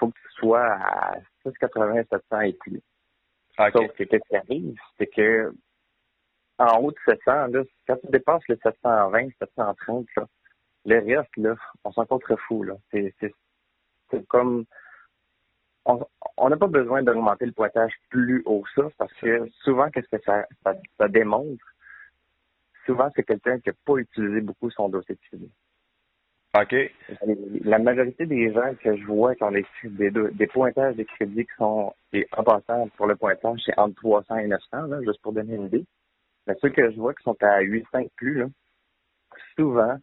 [0.01, 2.83] faut que tu sois à 680, 700 et plus.
[3.57, 5.53] Sauf que qu'est-ce qui arrive, c'est que
[6.59, 10.27] en haut de 700, là, quand tu dépasses le 720, 730, là,
[10.87, 12.07] le reste, là, on s'en
[12.49, 12.75] fou, là.
[12.91, 13.15] C'est,
[14.29, 14.65] comme,
[15.85, 20.09] on n'a pas besoin d'augmenter le pointage plus haut que ça, parce que souvent, qu'est-ce
[20.09, 20.47] que ça,
[20.99, 21.65] ça, démontre?
[22.87, 25.53] Souvent, c'est quelqu'un qui n'a pas utilisé beaucoup son dossier de crédit.
[26.59, 26.75] OK.
[27.65, 31.55] La majorité des gens que je vois qui ont des, des, pointages de crédit qui
[31.57, 35.33] sont, et en passant pour le pointage, c'est entre 300 et 900, là, juste pour
[35.33, 35.85] donner une idée.
[36.47, 38.47] Mais ceux que je vois qui sont à 800 plus, là,
[39.57, 39.97] souvent,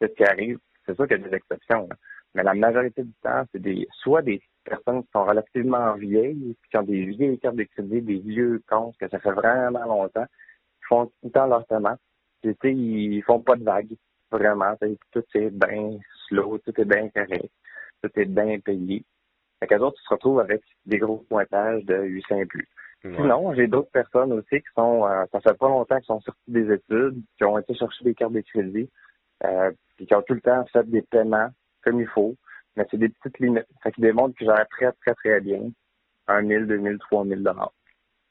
[0.00, 1.88] ce qui arrive, c'est sûr qu'il y a des exceptions.
[2.34, 6.76] Mais la majorité du temps, c'est des soit des personnes qui sont relativement vieilles, qui
[6.76, 10.86] ont des vieilles cartes de crédit, des vieux comptes, que ça fait vraiment longtemps, qui
[10.88, 11.96] font tout le temps leur paiement.
[12.44, 13.96] Ils font pas de vagues,
[14.30, 14.74] vraiment.
[15.12, 17.50] Tout est bien slow, tout est bien correct,
[18.02, 19.04] tout est bien payé.
[19.60, 22.68] Fait qu'à autres, tu te retrouves avec des gros pointages de 800 et plus.
[23.02, 26.40] Sinon, j'ai d'autres personnes aussi qui sont, euh, ça fait pas longtemps qu'ils sont sortis
[26.48, 28.90] des études, qui ont été chercher des cartes de crédit,
[29.44, 31.48] euh, puis qui ont tout le temps fait des paiements
[31.82, 32.34] comme il faut,
[32.76, 33.66] mais c'est des petites limites.
[33.84, 35.70] Ça qui démontre que gèrent très, très, très bien
[36.26, 37.40] 1 000, 2 000, 3 000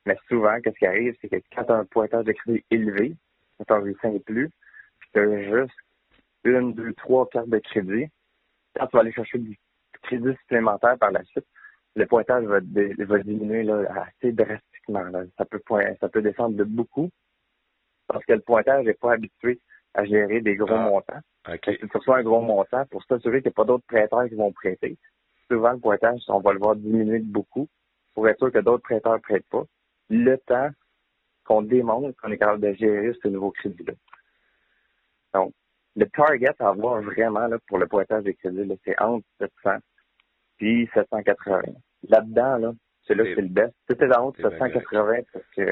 [0.06, 3.16] Mais souvent, qu'est-ce qui arrive, c'est que quand tu as un pointage de crédit élevé,
[3.58, 4.50] quand tu as 800 et plus,
[5.00, 5.76] puis tu as juste
[6.48, 8.08] une, deux, trois cartes de crédit,
[8.76, 9.60] quand tu vas aller chercher du
[10.04, 11.46] crédit supplémentaire par la suite,
[11.96, 15.04] le pointage va, diminuer là, assez drastiquement.
[15.38, 15.62] Ça, peut
[16.00, 17.10] ça peut descendre de beaucoup
[18.08, 19.60] parce que le pointage n'est pas habitué
[19.94, 21.20] à gérer des gros ah, montants.
[21.66, 24.36] Si tu reçois un gros montant, pour s'assurer qu'il n'y a pas d'autres prêteurs qui
[24.36, 24.98] vont prêter,
[25.50, 27.68] souvent le pointage, on va le voir diminuer de beaucoup
[28.14, 29.64] pour être sûr que d'autres prêteurs ne prêtent pas.
[30.10, 30.70] Le temps
[31.46, 33.94] qu'on démontre qu'on est capable de gérer ce nouveau crédit-là.
[35.34, 35.54] Donc,
[35.98, 39.80] le target à avoir vraiment là, pour le pointage des crédits, c'est entre 700
[40.58, 41.62] puis 780.
[42.10, 42.72] Là-dedans, là,
[43.06, 43.74] c'est là que c'est le best.
[43.90, 45.66] Si t'es en haut de 780 parce que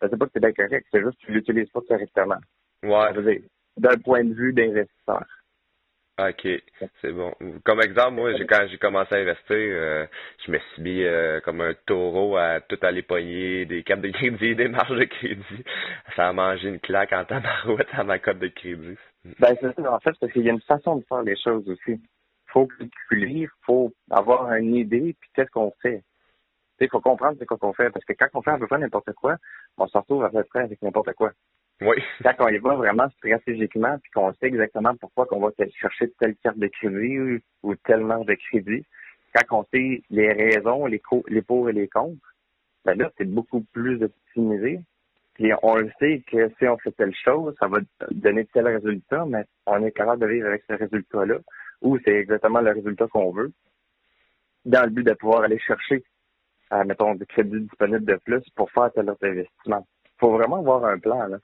[0.00, 2.38] ça c'est pas que c'est bien correct, c'est juste que tu l'utilises pas correctement.
[2.84, 3.42] Ouais.
[3.76, 5.24] D'un point de vue d'investisseur.
[6.18, 6.48] OK,
[7.02, 7.34] c'est bon.
[7.62, 10.06] Comme exemple, moi, quand j'ai commencé à investir, euh,
[10.46, 14.08] je me suis mis euh, comme un taureau à tout aller pogner des cartes de
[14.08, 15.64] crédit, des marges de crédit.
[16.14, 18.96] Ça a mangé une claque en tabarouette à ma cote de crédit.
[19.40, 21.68] Ben, c'est ça, en fait, parce qu'il y a une façon de faire les choses
[21.68, 22.00] aussi
[22.56, 26.02] faut calculer, il faut avoir une idée, puis qu'est-ce qu'on fait.
[26.80, 29.12] Il faut comprendre ce qu'on fait, parce que quand on fait un peu pas n'importe
[29.12, 29.36] quoi,
[29.76, 31.32] on se retrouve à peu près avec n'importe quoi.
[31.82, 31.96] Oui.
[32.22, 36.34] Quand on y va vraiment stratégiquement, puis qu'on sait exactement pourquoi qu'on va chercher telle
[36.36, 38.86] carte de crédit ou, telle marge de crédit,
[39.34, 42.34] quand on sait les raisons, les, les pour et les contre,
[42.86, 44.80] ben là, c'est beaucoup plus optimisé.
[45.36, 47.78] Puis on le sait que si on fait telle chose, ça va
[48.10, 51.36] donner tel résultat, mais on est capable de vivre avec ce résultat-là
[51.82, 53.52] ou c'est exactement le résultat qu'on veut,
[54.64, 56.02] dans le but de pouvoir aller chercher,
[56.72, 59.86] euh, mettons, des crédits disponibles de plus pour faire tel autre investissement.
[60.06, 61.26] Il faut vraiment avoir un plan.
[61.26, 61.36] Là.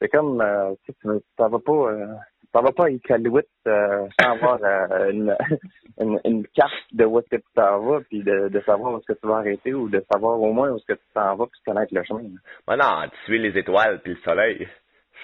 [0.00, 0.92] C'est comme, euh, tu
[1.38, 2.14] ça va pas, euh,
[2.52, 5.36] ça va pas à Iqaluit euh, sans avoir euh, une,
[6.00, 8.98] une, une, carte de où est-ce que tu t'en vas, puis de, de savoir où
[8.98, 11.36] est-ce que tu vas arrêter ou de savoir au moins où est-ce que tu t'en
[11.36, 12.22] vas, puis connaître le chemin.
[12.66, 14.68] Ben non, tu suis les étoiles puis le soleil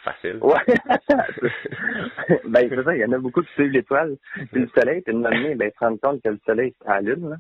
[0.05, 0.39] facile.
[0.43, 0.61] Ouais.
[2.45, 4.17] ben, c'est ça, il y en a beaucoup qui suivent l'étoile.
[4.53, 6.89] Puis le soleil, puis une donné, ben, ils se rendent compte que le soleil, c'est
[6.89, 7.37] la lune, là.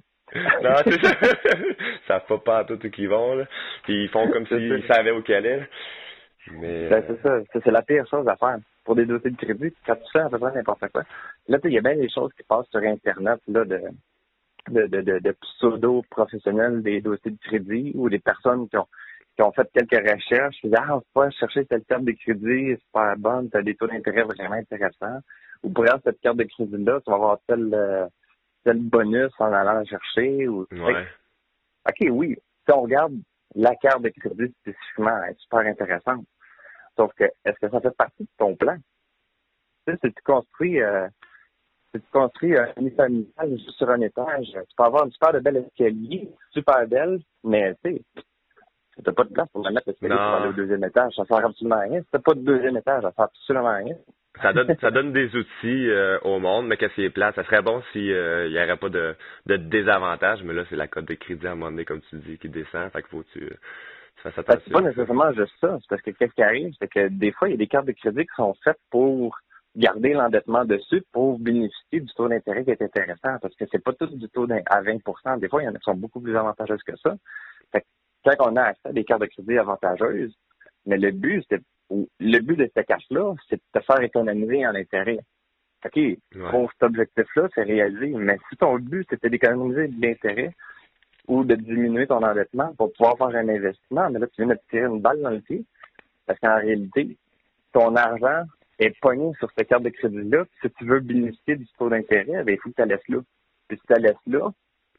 [0.63, 1.15] non, c'est ça.
[2.09, 3.45] ça fait pas tout où qu'ils vont, là.
[3.85, 5.69] Puis ils font comme s'ils savaient où qu'elle est.
[6.53, 6.89] Mais...
[6.89, 7.39] Ben, c'est ça.
[7.53, 8.59] C'est la pire chose à faire.
[8.85, 11.05] Pour des dossiers de crédit, quand tu fais à peu près n'importe quoi.
[11.49, 13.81] Là, il y a bien des choses qui passent sur Internet, là, de,
[14.69, 18.87] de, de, de, de pseudo-professionnels des dossiers de crédit ou des personnes qui ont
[19.37, 22.77] qui ont fait quelques recherches, ils disent Ah, faut pas chercher cette carte de crédit,
[22.77, 25.21] c'est pas bonne, tu as des taux d'intérêt vraiment intéressants.
[25.63, 28.07] Ou pour avoir cette carte de crédit-là, tu vas avoir tel, euh,
[28.65, 30.47] tel bonus en allant la chercher.
[30.47, 31.07] Ou, ouais.
[31.89, 32.37] OK, oui.
[32.65, 33.15] Si on regarde
[33.55, 36.25] la carte de crédit spécifiquement, elle est super intéressante.
[36.97, 38.77] Sauf que, est-ce que ça fait partie de ton plan?
[39.87, 41.09] Tu sais, si tu construis, euh,
[41.95, 46.29] si tu construis un unifamilial sur un étage, tu peux avoir une super belle escalier,
[46.53, 48.03] super belle, mais tu sais,
[49.03, 51.15] t'as pas de place pour la mettre l'escalier pour aller au deuxième étage.
[51.17, 52.01] Ça sert absolument rien.
[52.01, 53.97] Si t'as pas de deuxième étage, ça sert absolument rien.
[54.41, 57.33] Ça donne, ça donne des outils euh, au monde, mais qu'est-ce qui est plat?
[57.33, 60.89] Ça serait bon s'il euh, n'y aurait pas de, de désavantage, mais là, c'est la
[60.89, 62.91] cote de crédit à un moment donné, comme tu dis, qui descend.
[62.91, 63.53] Fait qu'il faut que tu.
[64.25, 65.79] C'est pas nécessairement juste ça.
[65.81, 67.87] C'est parce que qu'est-ce qui arrive, c'est que des fois, il y a des cartes
[67.87, 69.39] de crédit qui sont faites pour
[69.77, 73.39] garder l'endettement dessus pour bénéficier du taux d'intérêt qui est intéressant.
[73.43, 75.79] Parce que c'est pas tout du taux à 20% Des fois, il y en a
[75.79, 77.15] qui sont beaucoup plus avantageuses que ça.
[77.73, 77.87] Fait que
[78.25, 80.35] quand on a accès à des cartes de crédit avantageuses,
[80.87, 81.61] mais le but, c'est
[81.91, 85.19] le but de cette carte-là, c'est de te faire économiser en intérêt.
[85.85, 85.99] OK,
[86.51, 88.07] pour cet objectif-là, c'est réalisé.
[88.17, 90.55] Mais si ton but, c'était d'économiser de l'intérêt
[91.27, 94.55] ou de diminuer ton endettement pour pouvoir faire un investissement, mais là, tu viens de
[94.55, 95.65] te tirer une balle dans le pied.
[96.27, 97.17] Parce qu'en réalité,
[97.73, 98.45] ton argent
[98.79, 100.45] est pogné sur cette carte de crédit-là.
[100.63, 103.19] Si tu veux bénéficier du taux d'intérêt, ben, il faut que tu la laisses là.
[103.69, 104.51] Puis si tu la laisses là,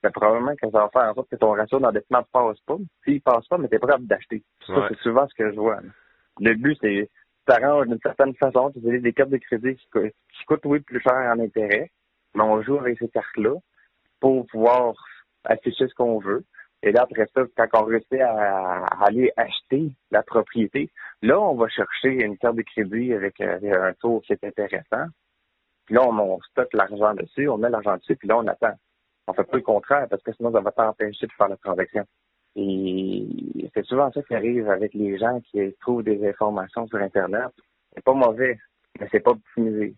[0.01, 2.77] ben, probablement que ça va faire en sorte que ton ratio d'endettement ne passe pas.
[3.03, 4.43] S'il ne passe pas, mais tu es prêt d'acheter.
[4.65, 5.79] Ça, c'est souvent ce que je vois.
[6.39, 7.09] Le but, c'est
[7.47, 10.99] tu t'arranges d'une certaine façon, tu utilises des cartes de crédit qui, coûtent, oui, plus
[10.99, 11.91] cher en intérêt,
[12.33, 13.53] mais on joue avec ces cartes-là
[14.19, 14.95] pour pouvoir
[15.45, 16.43] afficher ce qu'on veut.
[16.83, 21.67] Et là, après ça, quand on réussit à, aller acheter la propriété, là, on va
[21.67, 25.07] chercher une carte de crédit avec, euh, un taux qui est intéressant.
[25.85, 28.73] Puis là, on, stocke l'argent dessus, on met l'argent dessus, puis là, on attend.
[29.27, 32.05] On fait pas le contraire parce que sinon, ça va t'empêcher de faire la transaction.
[32.55, 33.25] Et
[33.73, 37.49] c'est souvent ça qui arrive avec les gens qui trouvent des informations sur Internet.
[37.93, 38.59] C'est pas mauvais,
[38.99, 39.95] mais c'est pas optimisé.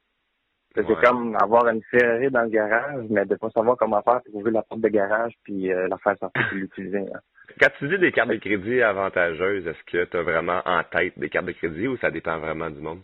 [0.77, 4.35] C'est comme avoir une ferrée dans le garage, mais de pas savoir comment faire pour
[4.35, 6.99] ouvrir la porte de garage puis euh, la faire sortir et l'utiliser.
[6.99, 7.19] Hein.
[7.59, 11.17] Quand tu dis des cartes de crédit avantageuses, est-ce que tu as vraiment en tête
[11.17, 13.01] des cartes de crédit ou ça dépend vraiment du monde?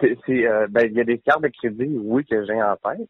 [0.00, 3.08] C'est, euh, ben, il y a des cartes de crédit, oui, que j'ai en tête.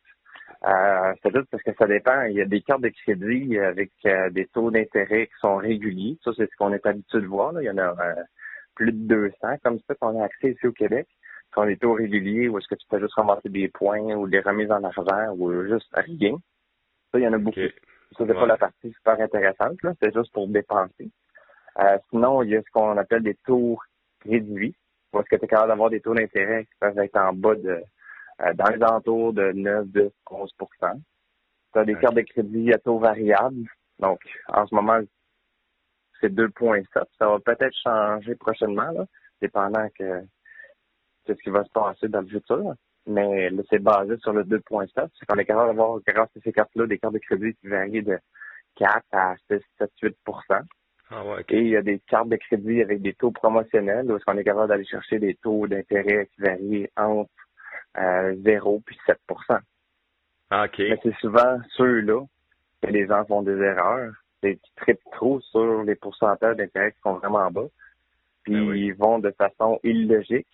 [0.66, 2.22] Euh, c'est juste parce que ça dépend.
[2.22, 6.18] Il y a des cartes de crédit avec euh, des taux d'intérêt qui sont réguliers.
[6.24, 7.52] Ça, c'est ce qu'on est habitué de voir.
[7.52, 7.62] Là.
[7.62, 8.14] Il y en a euh,
[8.74, 11.06] plus de 200 comme ça qu'on a accès ici au Québec.
[11.54, 14.40] Sont des taux réguliers où est-ce que tu peux juste ramasser des points ou des
[14.40, 16.36] remises en argent ou juste rien.
[17.10, 17.60] Ça, il y en a beaucoup.
[18.16, 19.82] Ça, c'est pas la partie super intéressante.
[19.82, 19.94] Là.
[20.00, 21.10] C'est juste pour dépenser.
[22.10, 23.78] sinon, il y a ce qu'on appelle des taux
[24.24, 24.76] réduits.
[25.12, 27.56] Où est-ce que tu es capable d'avoir des taux d'intérêt qui peuvent être en bas
[27.56, 27.82] de
[28.42, 32.78] euh, dans les entours de 9, 10, 11 Tu as des cartes de crédit à
[32.78, 33.66] taux variable.
[33.98, 35.00] Donc, en ce moment,
[36.20, 37.04] c'est 2,7.
[37.18, 39.04] Ça va peut-être changer prochainement, là,
[39.42, 40.22] dépendant que
[41.34, 42.74] ce qui va se passer dans le futur.
[43.06, 45.08] Mais là, c'est basé sur le 2,7.
[45.18, 48.02] C'est qu'on est capable d'avoir, grâce à ces cartes-là, des cartes de crédit qui varient
[48.02, 48.18] de
[48.76, 50.16] 4 à 6, 7, 8
[51.12, 54.16] ah ouais, Et il y a des cartes de crédit avec des taux promotionnels où
[54.16, 57.30] est-ce qu'on est capable d'aller chercher des taux d'intérêt qui varient entre
[57.96, 59.18] 0 puis 7
[60.50, 60.78] ah, OK.
[60.78, 62.24] Mais c'est souvent ceux-là
[62.82, 64.12] que les gens font des erreurs.
[64.42, 67.66] Ils trippent trop sur les pourcentages d'intérêt qui sont vraiment bas.
[68.42, 70.48] Puis ben ils vont de façon illogique.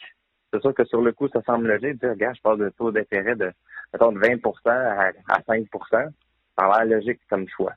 [0.56, 2.70] C'est sûr que sur le coup, ça semble logique de dire, regarde, je parle de
[2.70, 3.52] taux d'intérêt de,
[3.92, 6.08] mettons, de 20 à, à 5 Ça
[6.56, 7.74] a l'air logique comme choix.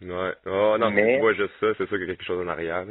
[0.00, 0.32] Ouais.
[0.46, 2.48] Oh non, mais tu vois juste ça, c'est sûr qu'il y a quelque chose en
[2.48, 2.86] arrière.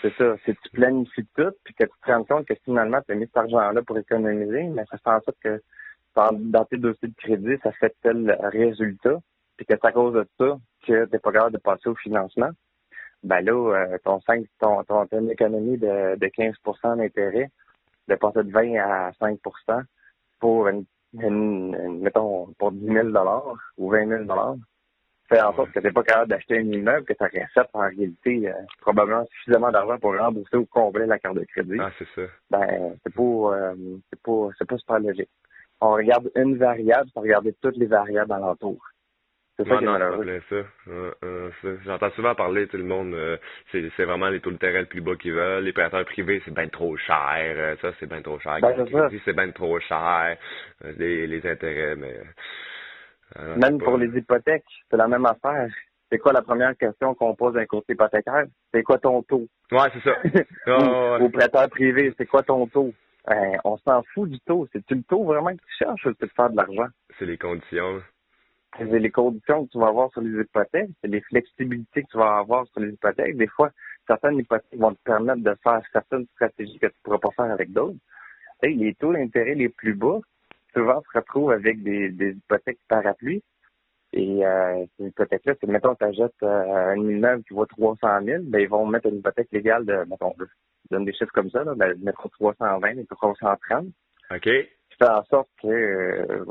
[0.00, 0.36] C'est ça.
[0.44, 3.26] Si tu planifies tout, puis que tu te rends compte que finalement, tu as mis
[3.26, 5.62] cet argent-là pour économiser, mais ça fait en sorte que
[6.14, 9.18] dans tes dossiers de crédit, ça fait tel résultat,
[9.56, 11.94] puis que c'est à cause de ça que tu n'es pas capable de passer au
[11.94, 12.50] financement.
[13.22, 17.50] Ben là, euh, ton 5, ton, ton, ton économie de, de 15% d'intérêt,
[18.08, 19.82] de passer de 20 à 5%
[20.40, 20.84] pour une,
[21.14, 23.08] une, mettons, pour 10 000
[23.78, 24.56] ou 20 000
[25.32, 27.80] fait en sorte que tu n'es pas capable d'acheter un immeuble, que ta recette, en
[27.80, 31.78] réalité, euh, probablement suffisamment d'argent pour rembourser ou combler la carte de crédit.
[31.80, 32.22] Ah, c'est ça.
[32.50, 33.74] Ben, c'est pas, euh,
[34.10, 35.30] c'est pas, c'est pas super logique.
[35.80, 38.78] On regarde une variable sans regarder toutes les variables alentour.
[39.58, 40.56] Non, non, ça.
[40.88, 41.68] Euh, ça.
[41.84, 43.36] J'entends souvent parler, tout le monde, euh,
[43.70, 45.62] c'est, vraiment les taux de terrain le plus bas qu'ils veulent.
[45.62, 47.36] Les prêteurs privés, c'est bien trop cher.
[47.38, 48.58] Euh, ça, c'est bien trop cher.
[48.60, 48.74] Ben,
[49.10, 50.36] c'est, c'est bien trop cher.
[50.96, 52.16] Les, les intérêts, mais
[53.38, 55.68] euh, Même pour les hypothèques, c'est la même affaire.
[56.10, 58.44] C'est quoi la première question qu'on pose d'un côté hypothécaire?
[58.72, 59.46] C'est quoi ton taux?
[59.70, 60.16] Ouais, c'est ça.
[61.20, 62.92] Au prêteur privé, c'est quoi ton taux?
[63.26, 64.68] Ben, on s'en fout du taux.
[64.72, 66.88] C'est-tu le taux vraiment que tu cherches ou tu faire de l'argent?
[67.18, 68.02] C'est les conditions.
[68.78, 70.90] C'est les conditions que tu vas avoir sur les hypothèques.
[71.00, 73.36] C'est les flexibilités que tu vas avoir sur les hypothèques.
[73.36, 73.70] Des fois,
[74.06, 77.52] certaines hypothèques vont te permettre de faire certaines stratégies que tu ne pourras pas faire
[77.52, 77.98] avec d'autres.
[78.62, 80.20] les taux d'intérêt les plus bas,
[80.74, 83.42] souvent se retrouvent avec des, des hypothèques parapluies.
[84.14, 88.42] Et euh, ces hypothèques-là, c'est, mettons, tu achètes euh, un immeuble qui vaut 300 000,
[88.44, 90.44] ben, ils vont mettre une hypothèque légale de, mettons, je
[90.90, 93.86] donne des chiffres comme ça, là, ben, mettre 320 et 330.
[94.30, 94.40] OK.
[94.42, 96.44] Qui fait en sorte que euh,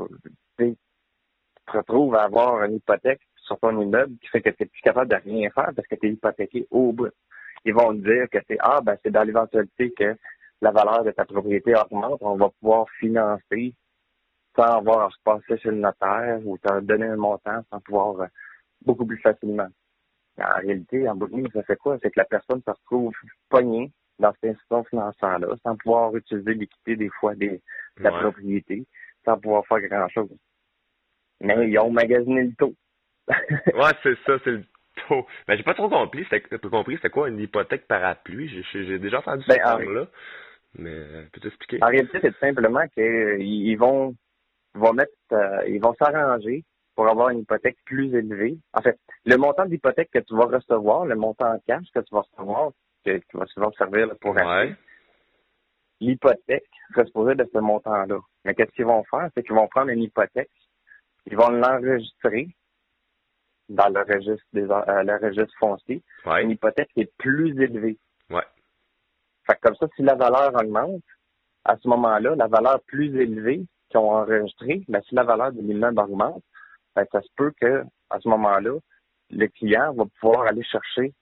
[1.66, 4.82] te retrouves à avoir une hypothèque sur ton immeuble qui fait que tu n'es plus
[4.82, 7.10] capable de rien faire parce que tu es hypothéqué au bout.
[7.64, 10.16] Ils vont te dire que c'est ah ben c'est dans l'éventualité que
[10.60, 13.74] la valeur de ta propriété augmente, on va pouvoir financer
[14.56, 18.26] sans avoir à repasser chez le notaire ou te donner un montant sans pouvoir euh,
[18.84, 19.68] beaucoup plus facilement.
[20.38, 21.98] En réalité, en bout de ligne, ça fait quoi?
[22.02, 23.12] C'est que la personne se retrouve
[23.48, 27.60] poignée dans cette institution financière-là, sans pouvoir utiliser l'équité des fois des,
[27.98, 28.86] de la propriété,
[29.24, 30.30] sans pouvoir faire grand-chose.
[31.42, 32.74] Mais ils ont magasiné le taux.
[33.28, 34.64] ouais, c'est ça, c'est le
[35.08, 35.26] taux.
[35.48, 38.64] Mais j'ai pas trop compris, c'était compris, c'était quoi une hypothèque parapluie?
[38.72, 40.06] J'ai déjà entendu ben, ce terme-là.
[40.78, 41.78] Mais euh, peux-tu expliquer?
[41.82, 44.14] En réalité, c'est simplement qu'ils vont
[44.74, 48.58] vont mettre, euh, ils vont s'arranger pour avoir une hypothèque plus élevée.
[48.72, 52.14] En fait, le montant d'hypothèque que tu vas recevoir, le montant en cash que tu
[52.14, 52.70] vas recevoir,
[53.04, 54.74] que, qui va souvent servir pour acheter,
[56.00, 58.18] l'hypothèque serait supposée de ce montant-là.
[58.44, 59.28] Mais qu'est-ce qu'ils vont faire?
[59.34, 60.50] C'est qu'ils vont prendre une hypothèque,
[61.26, 62.48] ils vont l'enregistrer
[63.68, 66.02] dans le registre des euh, le registre foncier.
[66.26, 67.98] Une hypothèque qui est plus élevée.
[68.30, 68.46] Ouais.
[69.46, 71.02] Fait que comme ça, si la valeur augmente,
[71.64, 75.60] à ce moment-là, la valeur plus élevée qui ont enregistré, mais si la valeur de
[75.60, 76.42] l'immeuble augmente,
[76.94, 78.78] ben, ça se peut que à ce moment-là,
[79.30, 81.14] le client va pouvoir aller chercher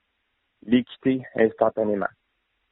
[0.65, 2.09] l'équité instantanément,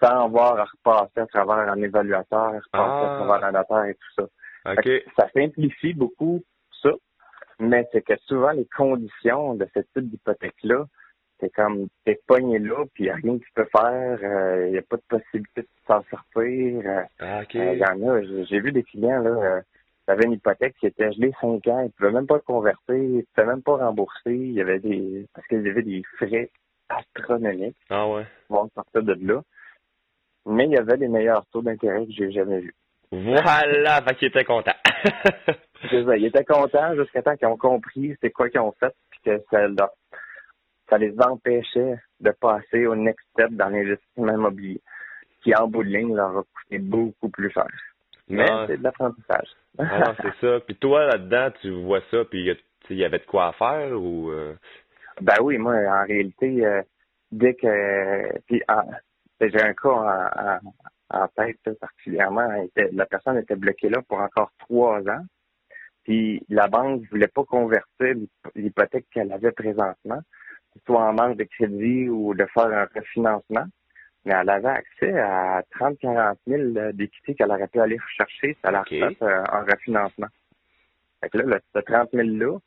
[0.01, 3.17] sans avoir à repasser à travers un évaluateur, à repasser à ah.
[3.23, 4.73] travers un notaire et tout ça.
[4.73, 4.89] OK.
[5.17, 6.43] Ça simplifie beaucoup
[7.59, 10.85] mais c'est que souvent les conditions de ce type d'hypothèque-là,
[11.39, 14.19] c'est comme t'es pogné là, puis il a rien que tu peux faire,
[14.65, 16.81] il n'y a pas de possibilité de s'en sortir.
[16.85, 17.55] euh, Ah, OK.
[17.55, 20.75] euh, Il y en a, j'ai- vu des clients, là, euh, qui avaient une hypothèque
[20.79, 23.47] qui était gelée 5 ans, ils ne pouvaient même pas le convertir, ils ne pouvaient
[23.47, 26.49] même pas rembourser, il y avait des, parce qu'il y avait des frais
[26.89, 28.25] astronomiques Ah ouais.
[28.47, 29.41] pour sortir de là.
[30.45, 32.75] Mais il y avait les meilleurs taux d'intérêt que j'ai jamais vus.
[33.11, 34.73] Voilà, qu'il était content.
[35.89, 38.93] C'est ça, Ils étaient contents jusqu'à temps qu'ils ont compris c'est quoi qu'ils ont fait,
[39.11, 39.93] puis que ça, leur-
[40.89, 44.81] ça les empêchait de passer au next step dans l'investissement immobilier,
[45.41, 47.67] qui en bout de ligne leur a coûté beaucoup plus cher.
[48.27, 48.65] Mais Ah.
[48.67, 49.47] c'est de l'apprentissage.
[49.79, 50.59] Ah c'est ça.
[50.59, 52.55] Puis toi, là-dedans, tu vois ça, puis
[52.89, 54.29] il y avait de quoi à faire ou...
[54.31, 54.55] euh,
[55.21, 56.81] Ben oui, moi, en réalité, euh,
[57.31, 58.39] dès que...
[58.47, 58.89] Puis, en-
[59.39, 60.59] ben, j'ai un cas en,
[61.17, 62.47] en, en tête particulièrement.
[62.91, 65.23] La personne était bloquée là pour encore trois ans.
[66.03, 70.19] Puis la banque voulait pas convertir l'hyp- l'hypothèque qu'elle avait présentement,
[70.85, 73.65] soit en manque de crédit ou de faire un refinancement.
[74.25, 78.75] Mais elle avait accès à 30-40 000 d'équité qu'elle aurait pu aller chercher si elle
[78.75, 78.87] a Ok.
[78.91, 80.27] refait euh, un refinancement.
[81.21, 82.57] Fait que là, le, ce 30 000-là,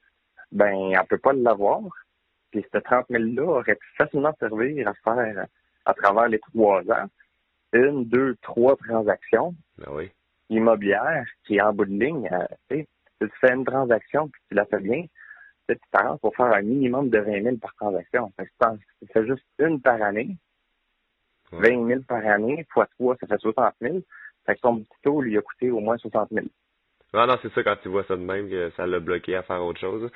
[0.51, 1.81] ben, elle peut pas l'avoir.
[2.51, 5.47] Puis ce 30 000-là aurait pu facilement servir à faire,
[5.85, 7.07] à travers les trois ans,
[7.73, 10.11] une, deux, trois transactions Ben oui.
[10.51, 12.29] immobilières qui, en bout de ligne,
[12.71, 12.83] euh,
[13.27, 15.05] tu sais, si tu fais une transaction puis tu la fais bien,
[15.69, 18.33] tu t'arranges pour faire un minimum de 20 000 par transaction.
[18.37, 20.37] Fait que tu fais juste une par année,
[21.53, 21.71] Ouais.
[21.77, 23.99] 20 000 par année, fois 3, ça fait 60 000.
[24.47, 26.47] Fait que ton petit taux lui a coûté au moins 60 000.
[27.15, 29.43] Non, non, c'est ça quand tu vois ça de même que ça l'a bloqué à
[29.43, 30.11] faire autre chose.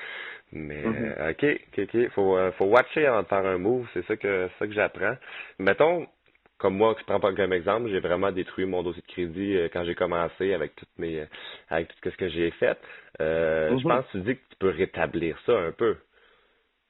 [0.51, 1.15] Mais Mhm.
[1.19, 2.11] euh, ok, ok, ok.
[2.13, 4.73] Faut, euh, faut watcher avant de faire un move, c'est ça que c'est ça que
[4.73, 5.17] j'apprends.
[5.59, 6.07] Mettons,
[6.59, 9.69] comme moi, je prends pas comme exemple, j'ai vraiment détruit mon dossier de crédit euh,
[9.73, 11.27] quand j'ai commencé avec toutes mes euh,
[11.69, 12.79] avec tout ce que j'ai fait.
[13.21, 13.83] Euh, Je Mhm.
[13.85, 15.97] pense que tu dis que tu peux rétablir ça un peu.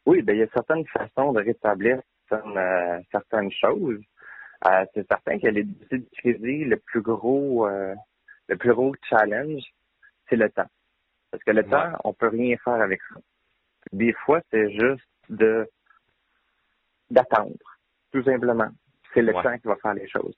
[0.07, 4.01] Oui, ben, il y a certaines façons de rétablir certaines, euh, certaines choses.
[4.67, 9.63] Euh, c'est certain que les dossiers de crédit, le plus gros, le plus gros challenge,
[10.29, 10.71] c'est le temps.
[11.31, 11.71] Parce que le Ouais.
[11.71, 13.21] temps, on peut rien faire avec ça.
[13.93, 15.69] Des fois, c'est juste de
[17.11, 17.57] d'attendre,
[18.13, 18.71] tout simplement.
[19.17, 19.43] C'est le Ouais.
[19.43, 20.37] temps qui va faire les choses.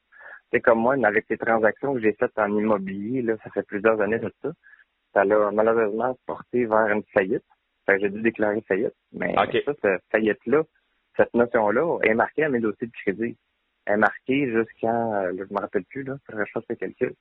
[0.53, 4.01] C'est comme moi, avec les transactions que j'ai faites en immobilier, là, ça fait plusieurs
[4.01, 4.51] années de ça,
[5.13, 7.45] ça l'a malheureusement porté vers une faillite.
[7.87, 8.95] Fait que j'ai dû déclarer faillite.
[9.13, 10.63] Mais ça, cette faillite-là,
[11.17, 13.37] cette notion-là est marquée à mes dossiers de crédit.
[13.85, 17.15] Elle est marquée jusqu'en, euh, je me rappelle plus, là, je le calcul,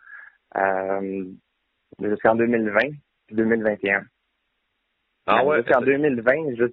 [0.57, 1.25] euh,
[2.01, 2.79] jusqu'en 2020
[3.27, 4.03] puis 2021.
[5.25, 5.63] Ah ouais.
[5.63, 6.63] Jusqu'en 2020, jus-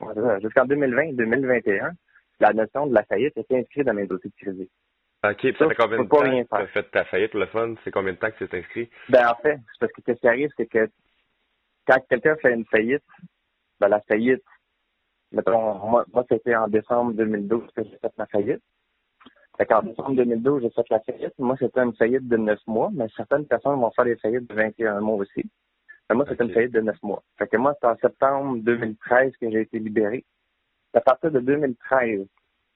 [0.00, 1.92] ouais, c'est ça, jusqu'en 2020 2021,
[2.40, 4.70] la notion de la faillite est inscrite dans mes dossiers de crédit.
[5.24, 6.70] Ok, puis ça Ça, fait combien de temps que tu as faire.
[6.70, 7.74] fait ta faillite, le fun?
[7.82, 8.88] C'est combien de temps que c'est inscrit?
[9.08, 10.88] Ben, en fait, c'est parce que ce qui arrive, c'est que
[11.86, 13.02] quand quelqu'un fait une faillite,
[13.80, 14.44] ben, la faillite,
[15.32, 18.62] mettons, moi, moi c'était en décembre 2012 que j'ai fait ma faillite.
[19.56, 21.32] Fait qu'en décembre 2012, j'ai fait la faillite.
[21.38, 24.54] Moi, c'était une faillite de 9 mois, mais certaines personnes vont faire des faillites de
[24.54, 25.44] 21 mois aussi.
[26.10, 27.22] Mais moi, c'était une faillite de 9 mois.
[27.38, 30.24] Fait que moi, c'est en septembre 2013 que j'ai été libéré.
[30.96, 32.26] C'est à partir de 2013.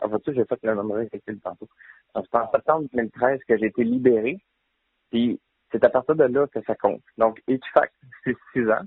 [0.00, 1.68] En fait, j'ai fait le numéro calcul tantôt.
[2.14, 4.38] C'est en septembre 2013 que j'ai été libéré.
[5.10, 5.40] Puis,
[5.72, 7.00] c'est à partir de là que ça compte.
[7.16, 7.90] Donc, Equifax,
[8.24, 8.84] c'est 6 ans.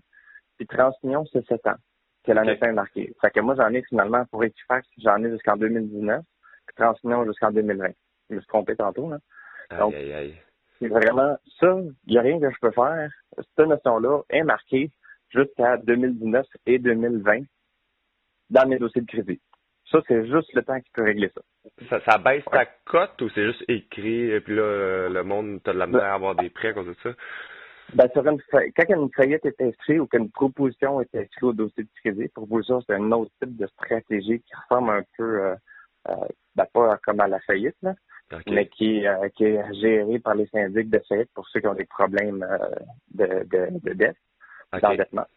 [0.58, 1.78] Puis, Transunion, c'est 7 ans
[2.24, 2.48] que la Ok.
[2.48, 3.16] notion est marquée.
[3.22, 6.24] Fait que moi, j'en ai finalement, pour Equifax, j'en ai jusqu'en 2019.
[6.68, 7.88] Puis, Transunion jusqu'en 2020.
[8.30, 9.18] Je me suis trompé tantôt, là.
[9.80, 10.36] Donc, Aïe, aïe, aïe.
[10.78, 13.10] C'est vraiment ça, il n'y a rien que je peux faire.
[13.36, 14.92] Cette notion-là est marquée
[15.30, 17.46] jusqu'à 2019 et 2020
[18.54, 19.42] dans mes dossiers de crédit.
[19.92, 21.42] Ça, c'est juste le temps qui peut régler ça.
[21.90, 25.62] Ça, ça baisse ta cote ou c'est juste écrit et puis là, euh, le monde
[25.64, 27.10] t'as de la misère à avoir des prêts à cause de ça?
[27.94, 31.54] Ben, sur une fa- quand une faillite est inscrite ou qu'une proposition est inscrite au
[31.54, 35.56] dossier de crédit, proposition, c'est un autre type de stratégie qui ressemble un peu, euh,
[36.10, 36.16] euh,
[36.56, 37.94] ben, pas comme à la faillite, là,
[38.48, 41.68] mais qui, est, euh, qui est gérée par les syndics de faillite pour ceux qui
[41.68, 42.58] ont des problèmes euh,
[43.14, 44.18] de, de, de dette.
[44.82, 45.28] D'endettement.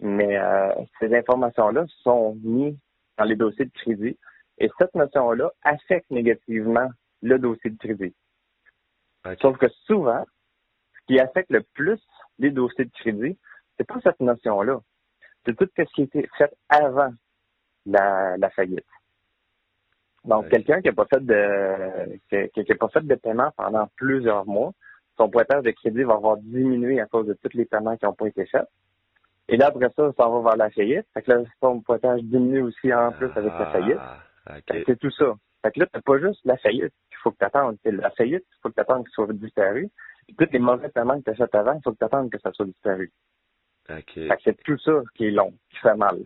[0.00, 2.76] Mais euh, ces informations-là sont mises
[3.16, 4.16] dans les dossiers de crédit
[4.58, 6.88] et cette notion-là affecte négativement
[7.22, 8.14] le dossier de crédit.
[9.40, 10.24] Sauf que souvent,
[10.94, 12.00] ce qui affecte le plus
[12.38, 13.36] les dossiers de crédit,
[13.76, 14.80] c'est pas cette notion-là.
[15.44, 17.12] C'est tout ce qui a été fait avant
[17.86, 18.86] la, la faillite.
[20.24, 24.46] Donc, quelqu'un qui n'a pas fait de qui a pas fait de paiement pendant plusieurs
[24.46, 24.72] mois,
[25.16, 28.14] son pointage de crédit va avoir diminué à cause de tous les paiements qui n'ont
[28.14, 28.66] pas été faits.
[29.48, 31.06] Et là, après ça, ça va vers la faillite.
[31.14, 33.98] Fait que là, son pointage diminue aussi en plus avec la faillite.
[33.98, 34.84] Ah, Fait ok.
[34.84, 35.34] que C'est tout ça.
[35.62, 37.76] Fait que là, t'as pas juste la faillite qu'il faut que tu attendes.
[37.82, 39.88] C'est la faillite qu'il faut que tu attendes qu'il soit disparu.
[40.36, 42.38] tous les mauvais paiements que tu as fait avant, il faut que tu attendes que
[42.40, 43.10] ça soit disparu.
[43.90, 44.12] OK.
[44.14, 46.18] Fait que c'est tout ça qui est long, qui fait mal.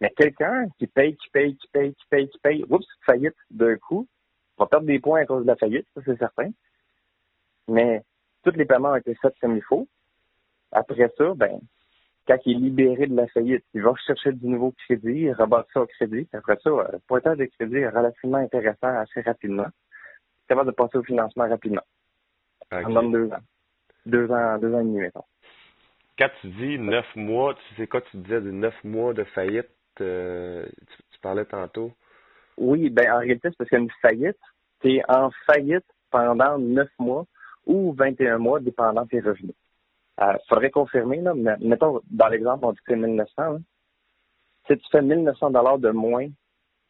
[0.00, 3.76] Mais quelqu'un qui paye, qui paye, qui paye, qui paye, qui paye, oups, faillite d'un
[3.76, 4.06] coup,
[4.56, 6.50] va perdre des points à cause de la faillite, ça c'est certain.
[7.66, 8.02] Mais
[8.44, 9.88] tous les paiements ont été faits comme il faut.
[10.70, 11.58] Après ça, ben,
[12.28, 15.66] quand il est libéré de la faillite, il va chercher du nouveau crédit, il rebat
[15.72, 16.28] ça au crédit.
[16.34, 19.66] Après ça, le pointage de crédit est relativement intéressant assez rapidement.
[20.42, 21.82] C'est capable de passer au financement rapidement.
[22.70, 22.84] OK.
[22.84, 23.42] En donne deux ans.
[24.04, 25.24] Deux ans, deux ans et demi, mettons.
[26.18, 29.70] Quand tu dis neuf mois, tu sais quoi tu disais de neuf mois de faillite,
[30.00, 31.92] euh, tu, tu parlais tantôt.
[32.58, 34.38] Oui, ben en réalité, c'est parce qu'une faillite,
[34.82, 37.24] tu es en faillite pendant neuf mois
[37.64, 39.54] ou 21 mois, dépendant de tes revenus.
[40.20, 43.32] Il faudrait confirmer, là, mais mettons, dans l'exemple, on dit que c'est 1900.
[43.38, 43.58] hein.
[44.66, 46.26] Si tu fais 1900 dollars de moins,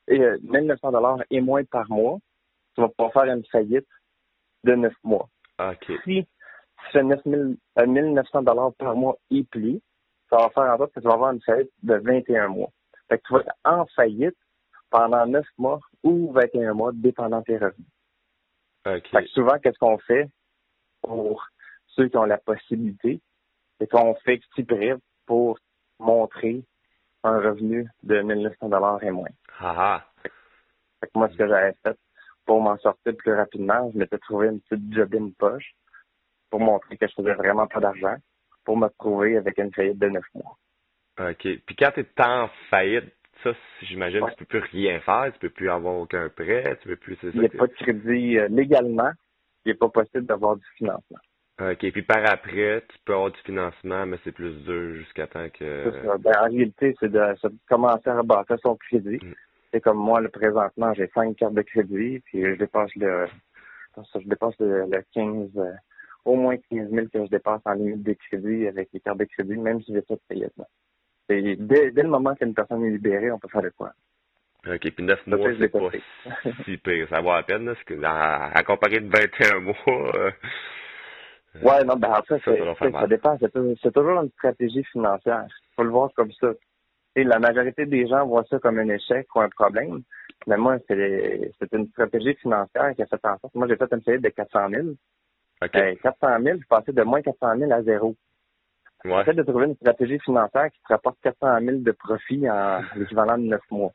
[0.09, 2.19] et, euh, 1900 dollars et moins par mois,
[2.75, 3.87] tu vas pouvoir faire une faillite
[4.65, 5.29] de neuf mois.
[5.61, 5.93] OK.
[6.05, 9.81] Si tu fais 9000, euh, 1900 dollars par mois et plus,
[10.31, 12.71] ça va faire en sorte que tu vas avoir une faillite de 21 mois.
[13.09, 14.37] Fait que tu vas être en faillite
[14.91, 17.87] pendant 9 mois ou 21 mois, dépendant de tes revenus.
[18.87, 19.09] OK.
[19.11, 20.29] Fait que souvent, qu'est-ce qu'on fait
[21.03, 21.47] pour
[21.99, 23.21] ceux qui ont la possibilité,
[23.79, 24.95] c'est qu'on fait petit prêt
[25.27, 25.59] pour
[25.99, 26.63] montrer
[27.25, 29.29] un revenu de 1900 dollars et moins.
[29.59, 30.05] Ah ah.
[31.01, 31.97] Fait que moi, ce que j'avais fait
[32.47, 35.73] pour m'en sortir plus rapidement, je m'étais trouvé une petite job in poche
[36.51, 38.17] pour montrer que je faisais vraiment pas d'argent
[38.65, 40.57] pour me retrouver avec une faillite de 9 mois.
[41.21, 41.43] OK.
[41.67, 43.51] Puis quand tu es en faillite, ça,
[43.83, 44.31] j'imagine, Ouais.
[44.37, 47.19] tu peux plus rien faire, tu peux plus avoir aucun prêt, tu peux plus.
[47.23, 49.11] Il n'y a pas de crédit euh, légalement,
[49.65, 51.19] il n'est pas possible d'avoir du financement.
[51.61, 51.91] OK.
[51.91, 55.91] Puis par après, tu peux avoir du financement, mais c'est plus dur jusqu'à temps que.
[55.93, 56.17] C'est ça.
[56.19, 59.19] Ben, en réalité, c'est de, de commencer à rebâtir son crédit.
[59.23, 59.35] Mm.
[59.73, 63.27] C'est comme moi, le présentement, j'ai cinq cartes de crédit, puis je dépasse le,
[63.97, 65.73] je dépasse le, le 15, euh,
[66.25, 69.25] au moins 15 000 que je dépasse en limite de crédit avec les cartes de
[69.25, 70.47] crédit, même si j'ai pas de.
[71.31, 73.93] Et dès, dès le moment qu'une personne est libérée, on peut faire de quoi.
[74.67, 74.81] OK.
[74.81, 75.91] Puis neuf Ça mois, c'est pas
[76.65, 77.09] si pire.
[77.11, 80.17] Ça vaut la peine, là, parce que à, à comparer de 21 mois.
[80.17, 80.31] euh,
[81.63, 82.39] Ouais, non, ben en fait,
[83.01, 83.37] Ça, dépend.
[83.41, 85.47] C'est tou- c'est toujours une stratégie financière.
[85.77, 86.49] faut le voir comme ça.
[87.17, 90.03] Et la majorité des gens voient ça comme un échec ou un problème.
[90.47, 93.55] Mais moi, c'est une stratégie financière qui a fait en sorte.
[93.55, 94.89] Moi, j'ai fait une faillite de 400 000.
[95.63, 95.71] OK.
[95.73, 98.15] Ben, 400 000, je passais de moins 400 000 à zéro.
[99.05, 99.13] Ouais.
[99.19, 103.39] J'essaie de trouver une stratégie financière qui te rapporte 400 000 de profit en l'équivalent
[103.39, 103.93] de 9 mois.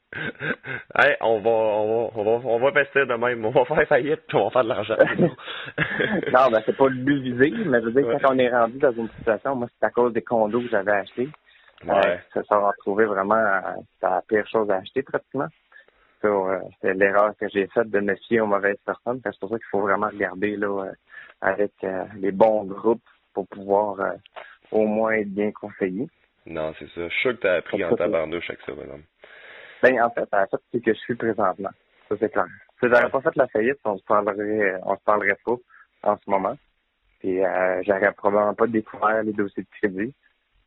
[0.97, 3.45] hey, on va, on va, on va, on va investir de même.
[3.45, 4.95] On va faire faillite, puis on va faire de l'argent.
[6.31, 8.17] non, ben, c'est pas le but visé, mais je veux dire, Ouais.
[8.21, 10.91] quand on est rendu dans une situation, moi, c'est à cause des condos que j'avais
[10.91, 11.29] achetés.
[11.85, 12.21] Ouais.
[12.33, 13.35] ça ça va retrouver vraiment
[14.01, 15.47] la pire chose à acheter pratiquement.
[16.25, 19.19] Euh, c'est l'erreur que j'ai faite de me fier aux mauvaises personnes.
[19.23, 20.91] C'est pour ça qu'il faut vraiment regarder là euh,
[21.41, 23.97] avec euh, les bons groupes pour pouvoir
[24.73, 26.07] au moins être bien conseillé.
[26.45, 27.07] Non, c'est ça.
[27.07, 29.03] Je suis sûr que t'as appris en tabarnouche avec ça, madame.
[29.81, 31.69] Ben en fait, en fait, c'est que je suis présentement.
[32.09, 32.47] Ça c'est clair.
[32.79, 35.55] Si j'aurais pas fait la faillite, on se parlerait on se parlerait pas
[36.03, 36.57] en ce moment.
[37.19, 40.13] Puis euh, j'aurais probablement pas découvert les dossiers de crédit.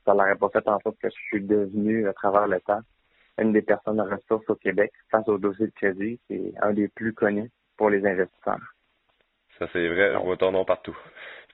[0.05, 2.81] Ça l'aurait pas fait en sorte que je suis devenu à travers le temps
[3.39, 6.73] une des personnes de ressources au Québec face au dossier de crédit, qui est un
[6.73, 8.75] des plus connus pour les investisseurs.
[9.59, 10.13] Ça, c'est vrai.
[10.13, 10.97] Je vois ton nom partout.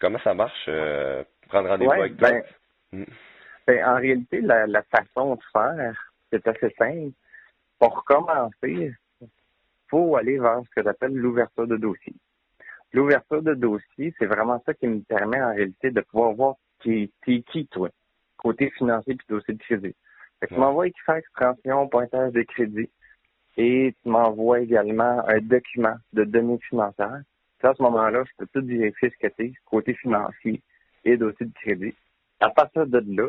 [0.01, 2.31] Comment ça marche, euh, prendre rendez-vous Ouais, avec toi?
[2.31, 2.43] ben,
[2.93, 3.05] Mm.
[3.67, 7.13] Ben, en réalité, la, la façon de faire, c'est assez simple.
[7.79, 8.93] Pour commencer,
[9.89, 12.15] faut aller vers ce que j'appelle l'ouverture de dossier.
[12.93, 17.11] L'ouverture de dossier, c'est vraiment ça qui me permet en réalité de pouvoir voir qui
[17.25, 17.89] t'es qui, toi,
[18.37, 19.95] côté financier puis dossier de crédit.
[20.41, 22.91] Fait que tu m'envoies écrire extension, pointage de crédit
[23.57, 27.23] et tu m'envoies également un document de données financières.
[27.59, 30.61] Puis à ce moment-là, je peux tout vérifier ce que côté financier
[31.05, 31.95] et dossier de crédit.
[32.41, 33.29] À partir de là,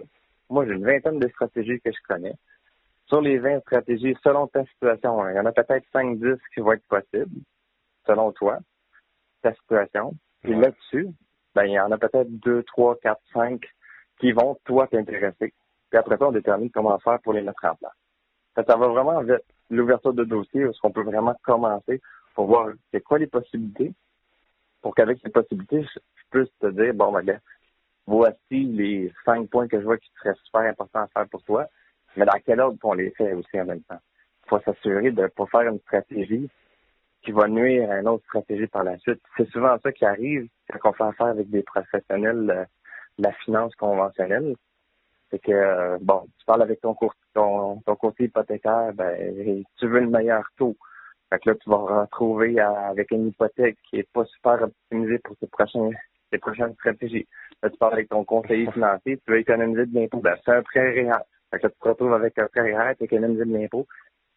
[0.50, 2.36] moi, j'ai une vingtaine de stratégies que je connais.
[3.08, 6.62] Sur les 20 stratégies, selon ta situation, hein, il y en a peut-être 5-10 qui
[6.62, 7.42] vont être possibles,
[8.06, 8.60] selon toi,
[9.42, 10.14] ta situation.
[10.42, 10.62] Puis Ouais.
[10.62, 11.08] là-dessus,
[11.56, 13.62] ben, il y en a peut-être 2, 3, 4, 5
[14.20, 15.54] qui vont, toi, t'intéresser.
[15.90, 17.94] Puis après ça, on détermine comment faire pour les mettre en place.
[18.56, 22.02] Que ça va vraiment avec l'ouverture de dossier, où est-ce qu'on peut vraiment commencer
[22.36, 23.94] pour voir c'est quoi les possibilités,
[24.82, 27.40] pour qu'avec ces possibilités, je, je puisse te dire, bon, ben, gars,
[28.06, 31.68] voici les cinq points que je vois qui seraient super importants à faire pour toi,
[32.16, 34.00] mais dans quel ordre qu'on les fait aussi en même temps?
[34.46, 36.50] Il faut s'assurer de ne pas faire une stratégie
[37.24, 39.22] qui va nuire à une autre stratégie par la suite.
[39.38, 40.48] C'est souvent ça qui arrive
[40.82, 42.66] quand on fait affaire avec des professionnels euh,
[43.18, 44.56] de la finance conventionnelle.
[45.32, 50.02] C'est que, euh, bon, tu parles avec ton, cour- ton, courtier hypothécaire, ben, tu veux
[50.02, 50.76] le meilleur taux.
[51.30, 55.20] Fait que là, tu vas retrouver à- avec une hypothèque qui est pas super optimisée
[55.20, 55.90] pour tes prochains
[56.34, 57.28] tes prochaines stratégies.
[57.62, 60.20] Là, tu parles avec ton conseiller financier, tu veux économiser de l'impôt.
[60.20, 61.14] Ben, c'est un prêt réel.
[61.52, 63.86] Fait que là, tu te retrouves avec un prêt réel, tu économises de l'impôt.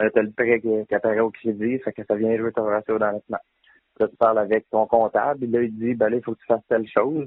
[0.02, 2.52] Euh, tu as le prêt qui, qui apparaît au crédit, fait que ça vient jouer
[2.52, 3.38] ton ratio dans l'endettement.
[3.98, 6.40] Là, tu parles avec ton comptable, et là, il dit, ben là, il faut que
[6.40, 7.26] tu fasses telle chose.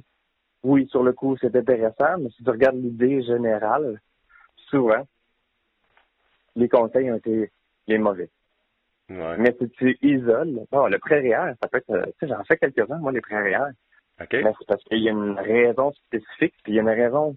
[0.61, 3.99] Oui, sur le coup, c'est intéressant, mais si tu regardes l'idée générale,
[4.69, 5.03] souvent,
[6.55, 7.49] les conseils ont été
[7.87, 8.29] les mauvais.
[9.09, 9.37] Ouais.
[9.39, 12.57] Mais si tu isoles, bon, le prêt réel, ça peut être, tu sais, j'en fais
[12.57, 13.41] quelques-uns, moi, les prêts
[14.19, 14.41] réels.
[14.41, 14.43] OK?
[14.43, 17.35] Mais c'est parce qu'il y a une raison spécifique, puis il y a une raison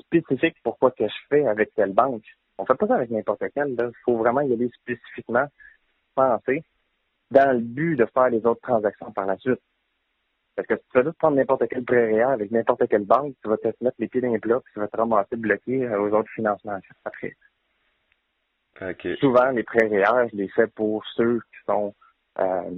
[0.00, 2.24] spécifique pourquoi que je fais avec telle banque.
[2.58, 3.88] On fait pas ça avec n'importe quelle, là.
[3.88, 5.46] Il faut vraiment y aller spécifiquement,
[6.14, 6.64] penser,
[7.30, 9.60] dans le but de faire les autres transactions par la suite.
[10.56, 13.34] Parce que si tu fais juste prendre n'importe quel prêt réel avec n'importe quelle banque,
[13.42, 15.86] tu vas te mettre les pieds dans les plats, puis tu vas te ramasser bloqué
[15.86, 17.36] euh, aux autres financements après.
[18.80, 19.06] OK.
[19.20, 21.94] Souvent, les prêts réels, je les fais pour ceux qui sont
[22.40, 22.70] euh,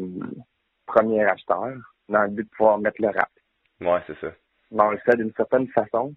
[0.85, 3.31] premiers acheteurs, dans le but de pouvoir mettre le rap.
[3.81, 4.33] Ouais, c'est ça.
[4.71, 6.15] Mais on le fait d'une certaine façon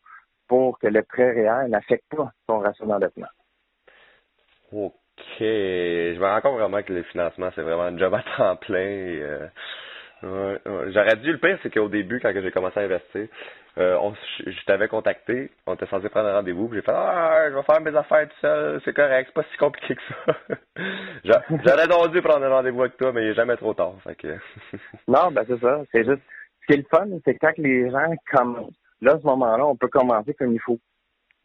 [0.47, 3.27] pour que le prêt réel n'affecte pas son ratio d'endettement.
[4.71, 5.39] OK.
[5.39, 8.79] Je me rends compte vraiment que le financement, c'est vraiment un job à temps plein.
[8.79, 9.47] et, euh,
[10.23, 13.27] J'aurais dû le pire, c'est qu'au début, quand j'ai commencé à investir,
[13.77, 17.47] euh, on, je, je t'avais contacté, on était censé prendre un rendez-vous, j'ai fait Ah,
[17.49, 20.37] je vais faire mes affaires tout seul, c'est correct, c'est pas si compliqué que ça.
[21.23, 23.95] J'a- J'aurais dû prendre un rendez-vous avec toi, mais il est jamais trop tard.
[24.03, 24.37] Fait que...
[25.07, 25.81] Non, ben c'est ça.
[25.91, 26.21] C'est juste.
[26.61, 28.73] Ce qui est le fun, c'est quand les gens commencent.
[29.01, 30.79] Là, à ce moment-là, on peut commencer comme il faut.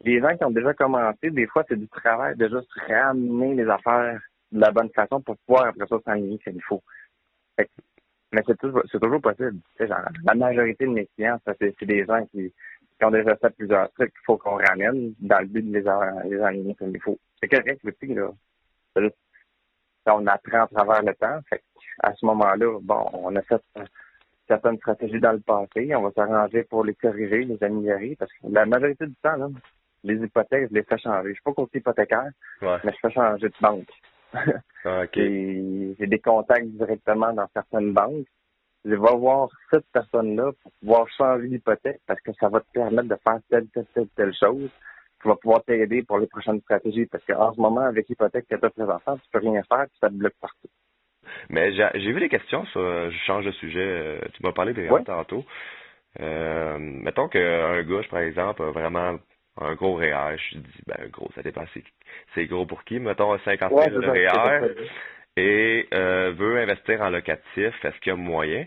[0.05, 3.67] Les gens qui ont déjà commencé, des fois, c'est du travail de juste ramener les
[3.69, 4.17] affaires
[4.53, 6.81] de la bonne façon pour pouvoir après ça s'enligner comme il faut.
[8.31, 9.57] Mais c'est toujours, c'est toujours possible.
[9.75, 12.51] Tu sais, genre, la majorité de mes clients, ça, c'est c'est des gens qui,
[12.97, 15.87] qui ont déjà fait plusieurs trucs qu'il faut qu'on ramène dans le but de les,
[15.87, 17.17] en- les enligner comme il faut.
[17.41, 18.29] C'est correct aussi, là.
[18.95, 19.15] C'est juste,
[20.07, 21.39] on apprend à travers le temps.
[21.49, 21.61] Fait
[22.01, 23.85] à ce moment-là, bon, on a fait euh,
[24.47, 25.93] certaines stratégies dans le passé.
[25.95, 29.47] On va s'arranger pour les corriger, les améliorer, parce que la majorité du temps, là,
[30.03, 31.29] les hypothèques, je les fais changer.
[31.29, 32.29] Je suis pas côté hypothécaire,
[32.61, 32.77] Ouais.
[32.83, 33.89] mais je fais changer de banque.
[34.33, 35.17] OK.
[35.17, 38.25] Et J'ai des contacts directement dans certaines banques.
[38.85, 43.09] Je vais voir cette personne-là pour pouvoir changer l'hypothèque parce que ça va te permettre
[43.09, 44.69] de faire telle, telle, telle, telle chose
[45.21, 47.05] qui va pouvoir t'aider pour les prochaines stratégies.
[47.07, 49.97] Parce qu'en ce moment, avec l'hypothèque que tu as présentement, tu peux rien faire, puis
[49.99, 50.69] ça te bloque partout.
[51.49, 54.89] Mais j'ai vu des questions sur, je change de sujet, euh, tu m'as parlé des
[54.89, 55.03] Ouais.
[55.03, 55.43] tantôt.
[56.21, 59.17] Euh, mettons qu'un gars, par exemple, a vraiment
[59.59, 63.71] un gros REER, je dis, ben gros, ça dépend, c'est- gros pour qui, mettons 50
[63.71, 64.85] 000 Ouais, de REER
[65.37, 67.45] et euh, veut investir en locatif,
[67.85, 68.65] est-ce qu'il y a moyen?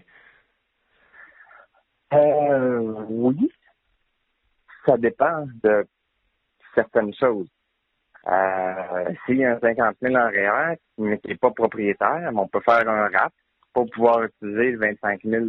[2.13, 3.51] Euh, oui.
[4.87, 5.87] Ça dépend de
[6.75, 7.49] certaines choses.
[8.27, 12.47] Euh, s'il y a un 50 000 en REER, mais qui n'est pas propriétaire, on
[12.49, 13.33] peut faire un RAP
[13.73, 15.47] pour pouvoir utiliser le 25 000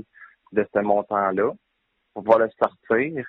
[0.53, 1.51] de ce montant-là,
[2.13, 3.25] pour pouvoir le sortir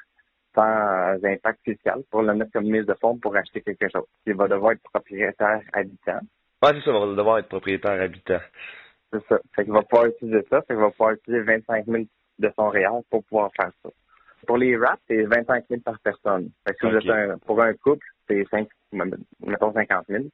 [0.55, 4.07] sans impact fiscal, pour le mettre comme mise de fonds pour acheter quelque chose.
[4.26, 6.20] Il va devoir être propriétaire habitant.
[6.62, 8.40] Ah, c'est ça, on va devoir être propriétaire habitant.
[9.12, 9.38] C'est ça.
[9.55, 10.61] Fait qu'il va pouvoir utiliser ça.
[10.62, 12.05] Fait qu'il va pouvoir utiliser 25 000
[12.38, 13.90] de son REER pour pouvoir faire ça.
[14.46, 16.50] Pour les RAP, c'est 25 000 par personne.
[16.66, 17.05] Fait que si vous Ok.
[17.05, 20.24] êtes un- pour un couple, c'est 5, mettons 50 000.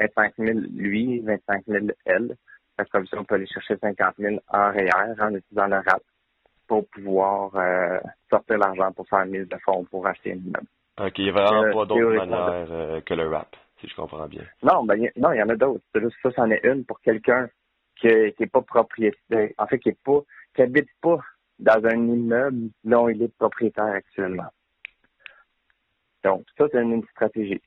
[0.00, 2.36] 25 000 lui, 25 000 elle.
[2.76, 5.76] Fait que comme ça, on peut aller chercher 50 000 en REER en utilisant le
[5.76, 6.02] RAP
[6.68, 7.98] pour pouvoir euh,
[8.30, 10.66] sortir l'argent pour faire mise de fonds pour acheter un immeuble.
[11.00, 13.96] OK, il n'y a vraiment Euh, pas d'autre manière euh, que le rap, si je
[13.96, 14.44] comprends bien.
[14.62, 15.84] Non, ben, y- non, il y en a d'autres.
[15.94, 17.48] C'est juste ça, c'en est une pour quelqu'un
[17.96, 20.20] qui n'est qui pas propriétaire, en fait, qui est pas,
[20.54, 21.18] qui habite pas
[21.58, 24.50] dans un immeuble dont il est propriétaire actuellement.
[26.24, 27.62] Donc, ça, c'est une stratégie.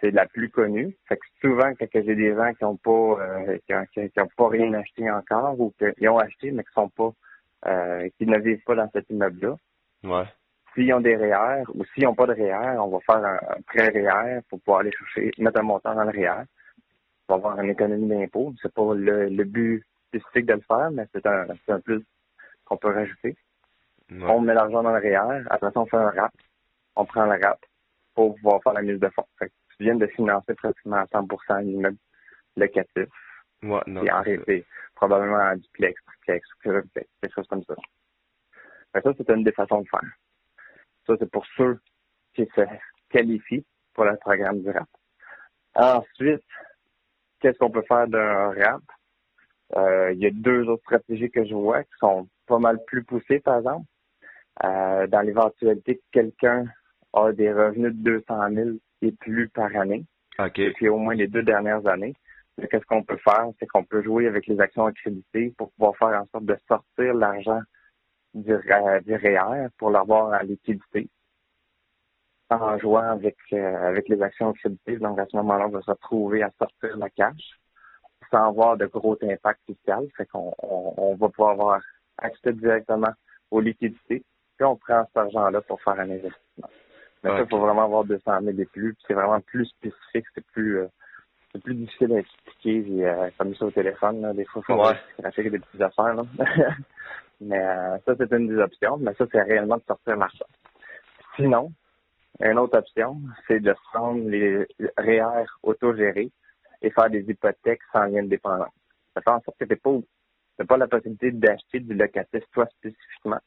[0.00, 0.96] C'est la plus connue.
[1.08, 4.20] Fait que souvent, quand j'ai des gens qui n'ont pas, euh, qui, ont, qui- qui
[4.20, 7.12] ont pas rien acheté encore ou qui ont acheté, mais qui sont pas,
[7.66, 9.54] euh, qui ne vivent pas dans cet immeuble-là,
[10.04, 10.24] Ouais.
[10.74, 13.60] s'ils ont des REER ou s'ils n'ont pas de REER, on va faire un, un
[13.66, 16.42] prêt REER pour pouvoir aller chercher, mettre un montant dans le REER.
[17.28, 18.52] On va avoir une économie d'impôt.
[18.60, 21.46] C'est pas le, le but spécifique de le faire, mais c'est un,
[21.80, 22.02] plus
[22.64, 23.36] qu'on peut rajouter.
[24.10, 24.24] ouais.
[24.28, 25.44] On met l'argent dans le REER.
[25.48, 26.32] Après ça, on fait un RAP.
[26.96, 27.60] On prend le RAP
[28.14, 29.24] pour pouvoir faire la mise de fonds.
[29.38, 31.96] Fait que tu viens de financer pratiquement à 100% l'immeuble
[32.56, 33.08] locatif.
[33.62, 37.74] Ouais, non, Et en réalité, probablement un duplex, triplex, quadruplex, quelque chose comme ça.
[38.94, 40.00] Que ça, c'est une des façons de faire.
[41.06, 41.80] Ça, c'est pour ceux
[42.34, 42.62] qui se
[43.10, 44.88] qualifient pour le programme du RAP.
[45.74, 46.44] Ensuite,
[47.40, 48.82] qu'est-ce qu'on peut faire d'un RAP?
[49.76, 53.04] Euh, il y a deux autres stratégies que je vois qui sont pas mal plus
[53.04, 53.86] poussées, par exemple.
[54.64, 56.66] Euh, dans l'éventualité que quelqu'un
[57.14, 60.04] a des revenus de 200 000 et plus par année,
[60.38, 60.56] OK.
[60.56, 62.14] depuis au moins les deux dernières années.
[62.58, 63.46] Qu'est-ce qu'on peut faire?
[63.58, 67.14] C'est qu'on peut jouer avec les actions accréditées pour pouvoir faire en sorte de sortir
[67.14, 67.60] l'argent
[68.34, 68.54] du,
[69.04, 71.08] du REER pour l'avoir en liquidité
[72.60, 74.98] en jouant avec, avec les actions créditées.
[74.98, 77.58] Donc, à ce moment-là, on va se retrouver à sortir la cash
[78.30, 80.06] sans avoir de gros impact fiscal.
[80.16, 81.80] Fait qu'on on, va pouvoir avoir
[82.18, 83.12] accès directement
[83.50, 84.24] aux liquidités.
[84.56, 86.68] Puis on prend cet argent-là pour faire un investissement.
[87.22, 88.96] Mais ça, il faut vraiment avoir 200 000 et plus.
[89.06, 90.88] C'est vraiment plus spécifique, c'est plus euh,
[91.52, 94.22] c'est plus difficile à expliquer euh, comme ça au téléphone.
[94.22, 94.32] Là.
[94.32, 95.50] Des fois, il faut ouais.
[95.50, 96.14] des petites affaires.
[96.14, 96.22] Là.
[97.40, 98.96] mais euh, ça, c'est une des options.
[98.98, 100.46] Mais ça, c'est réellement de sortir l'argent.
[101.36, 101.72] Sinon,
[102.40, 106.30] une autre option, c'est de prendre les REER autogérés
[106.80, 108.72] et faire des hypothèques sans lien de dépendance.
[109.14, 109.78] Ça fait en sorte que tu
[110.58, 113.40] n'as pas, la possibilité d'acheter du locatif toi spécifiquement,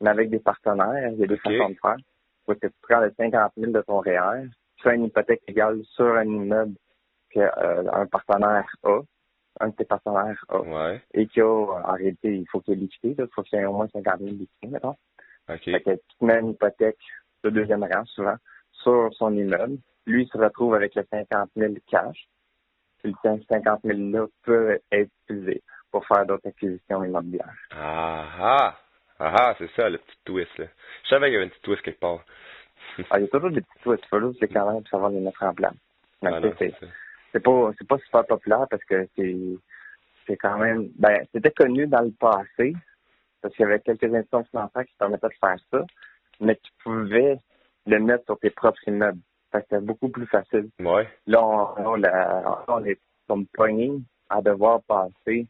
[0.00, 1.96] mais avec des partenaires, il y a des façons de faire.
[2.46, 5.80] Faut que tu prends les 50 000 de ton REER, tu fais une hypothèque égale
[5.94, 6.74] sur un immeuble
[7.30, 9.00] qu'un euh, partenaire a,
[9.60, 13.14] un de tes partenaires a, et qui a, en réalité, il faut qu'il ait liquidé,
[13.18, 14.96] il faut qu'il y ait au moins 50 000 liquidés, maintenant.
[15.48, 15.72] Okay.
[15.72, 16.98] Fait que tu mets une hypothèque
[17.44, 18.36] de deuxième rang, souvent,
[18.72, 19.78] sur son immeuble.
[20.06, 22.28] Lui, il se retrouve avec les 50 000 cash
[23.02, 27.54] puis le 50 000 là peut être utilisé pour faire d'autres acquisitions immobilières.
[27.70, 28.78] Ah ah!
[29.22, 30.66] Ah ah, c'est ça le petit twist là.
[31.04, 32.24] Je savais qu'il y avait un petit twist quelque part.
[33.10, 34.04] ah, il y a toujours des petits twists.
[34.04, 35.74] Il faut juste quand même savoir les mettre en place.
[36.22, 36.74] Ah c'est
[37.38, 39.36] pas c'est pas super populaire parce que c'est
[40.26, 42.74] c'est quand même ben c'était connu dans le passé
[43.40, 45.84] parce qu'il y avait quelques institutions financières qui permettaient de faire ça,
[46.40, 47.38] mais tu pouvais
[47.86, 49.20] le mettre sur tes propres immeubles.
[49.52, 50.68] C'était beaucoup plus facile.
[50.78, 51.08] Ouais.
[51.26, 52.02] Là, on,
[52.68, 53.92] on, est comme pogné
[54.28, 55.46] à devoir passer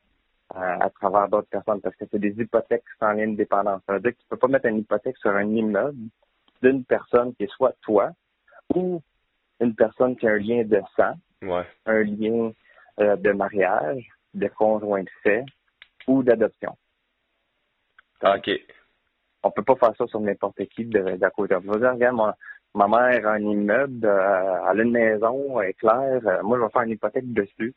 [0.57, 3.83] euh, à travers d'autres personnes parce que c'est des hypothèques sans lien de dépendance.
[3.87, 5.99] Ça veut dire que tu peux pas mettre une hypothèque sur un immeuble
[6.63, 8.11] d'une personne qui est soit toi
[8.75, 9.03] ou
[9.61, 11.13] une personne qui a un lien de sang,
[11.43, 11.67] ouais.
[11.87, 12.53] un lien
[13.01, 15.45] euh, de mariage, de conjoint de fait
[16.07, 16.77] ou d'adoption.
[18.23, 18.51] OK.
[19.43, 21.55] On peut pas faire ça sur n'importe qui d'à côté.
[21.55, 22.37] On va dire, regarde, moi,
[22.75, 26.59] ma mère a un immeuble, euh, elle a une maison, elle est claire, euh, moi
[26.59, 27.75] je vais faire une hypothèque dessus,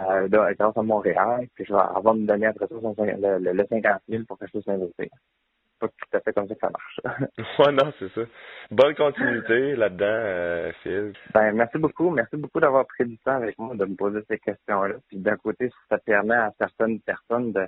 [0.00, 4.00] euh, grâce à Montréal, puis je vais, avoir me donner après ça le, le, 50
[4.08, 5.08] 000 pour que je puisse investir.
[5.82, 7.00] Pas tout à fait comme ça que ça marche.
[7.58, 8.20] ouais, non, c'est ça.
[8.70, 11.12] Bonne continuité là-dedans, euh, Phil.
[11.34, 12.08] Ben, merci beaucoup.
[12.10, 14.94] Merci beaucoup d'avoir pris du temps avec moi de me poser ces questions-là.
[15.08, 17.66] Puis d'un côté, ça permet à certaines personnes de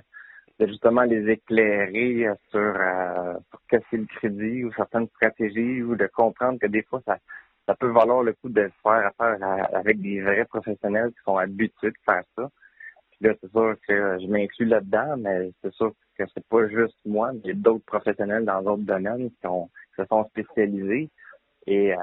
[0.59, 6.07] de justement les éclairer sur, euh, sur casser le crédit ou certaines stratégies ou de
[6.07, 7.17] comprendre que des fois, ça,
[7.67, 9.37] ça peut valoir le coup de faire affaire
[9.73, 12.49] avec des vrais professionnels qui sont habitués de faire ça.
[13.11, 16.97] Puis là, c'est sûr que je m'inclus là-dedans, mais c'est sûr que c'est pas juste
[17.05, 20.25] moi, mais il y a d'autres professionnels dans d'autres domaines qui, ont, qui se sont
[20.25, 21.09] spécialisés.
[21.67, 21.97] Et euh,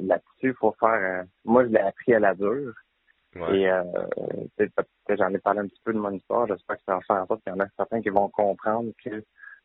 [0.00, 0.88] là-dessus, il faut faire...
[0.88, 2.74] Euh, moi, je l'ai appris à la dure.
[3.36, 3.84] Et euh,
[5.08, 6.48] j'en ai parlé un petit peu de mon histoire.
[6.48, 8.90] J'espère que ça va faire en sorte qu'il y en a certains qui vont comprendre
[9.04, 9.22] que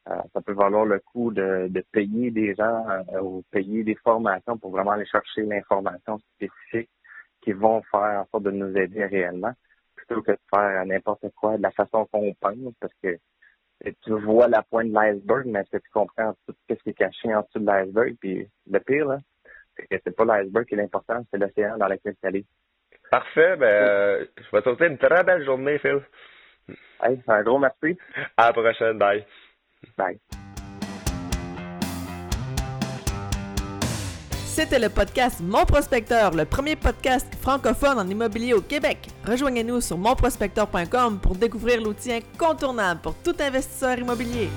[0.07, 3.95] euh, ça peut valoir le coup de, de payer des gens euh, ou payer des
[3.95, 6.91] formations pour vraiment aller chercher l'information spécifique
[7.41, 9.53] qui vont faire en sorte de nous aider réellement,
[9.95, 13.17] plutôt que de faire n'importe quoi de la façon qu'on pense, parce que
[14.03, 16.93] tu vois la pointe de l'iceberg, mais est-ce que tu comprends tout ce qui est
[16.93, 18.15] caché en dessous de l'iceberg?
[18.19, 19.19] Puis le pire, là,
[19.75, 22.45] c'est que c'est pas l'iceberg qui est l'important, c'est l'océan dans lequel tu allé.
[23.11, 23.55] Parfait.
[23.57, 26.01] Ben, euh, je vais te souhaiter une très belle journée, Phil.
[27.01, 27.97] Hey, un gros merci.
[28.37, 28.97] À la prochaine.
[28.97, 29.25] Bye.
[29.97, 30.19] Bye.
[34.55, 39.09] C'était le podcast Mon Prospecteur, le premier podcast francophone en immobilier au Québec.
[39.27, 44.49] Rejoignez-nous sur monprospecteur.com pour découvrir l'outil incontournable pour tout investisseur immobilier.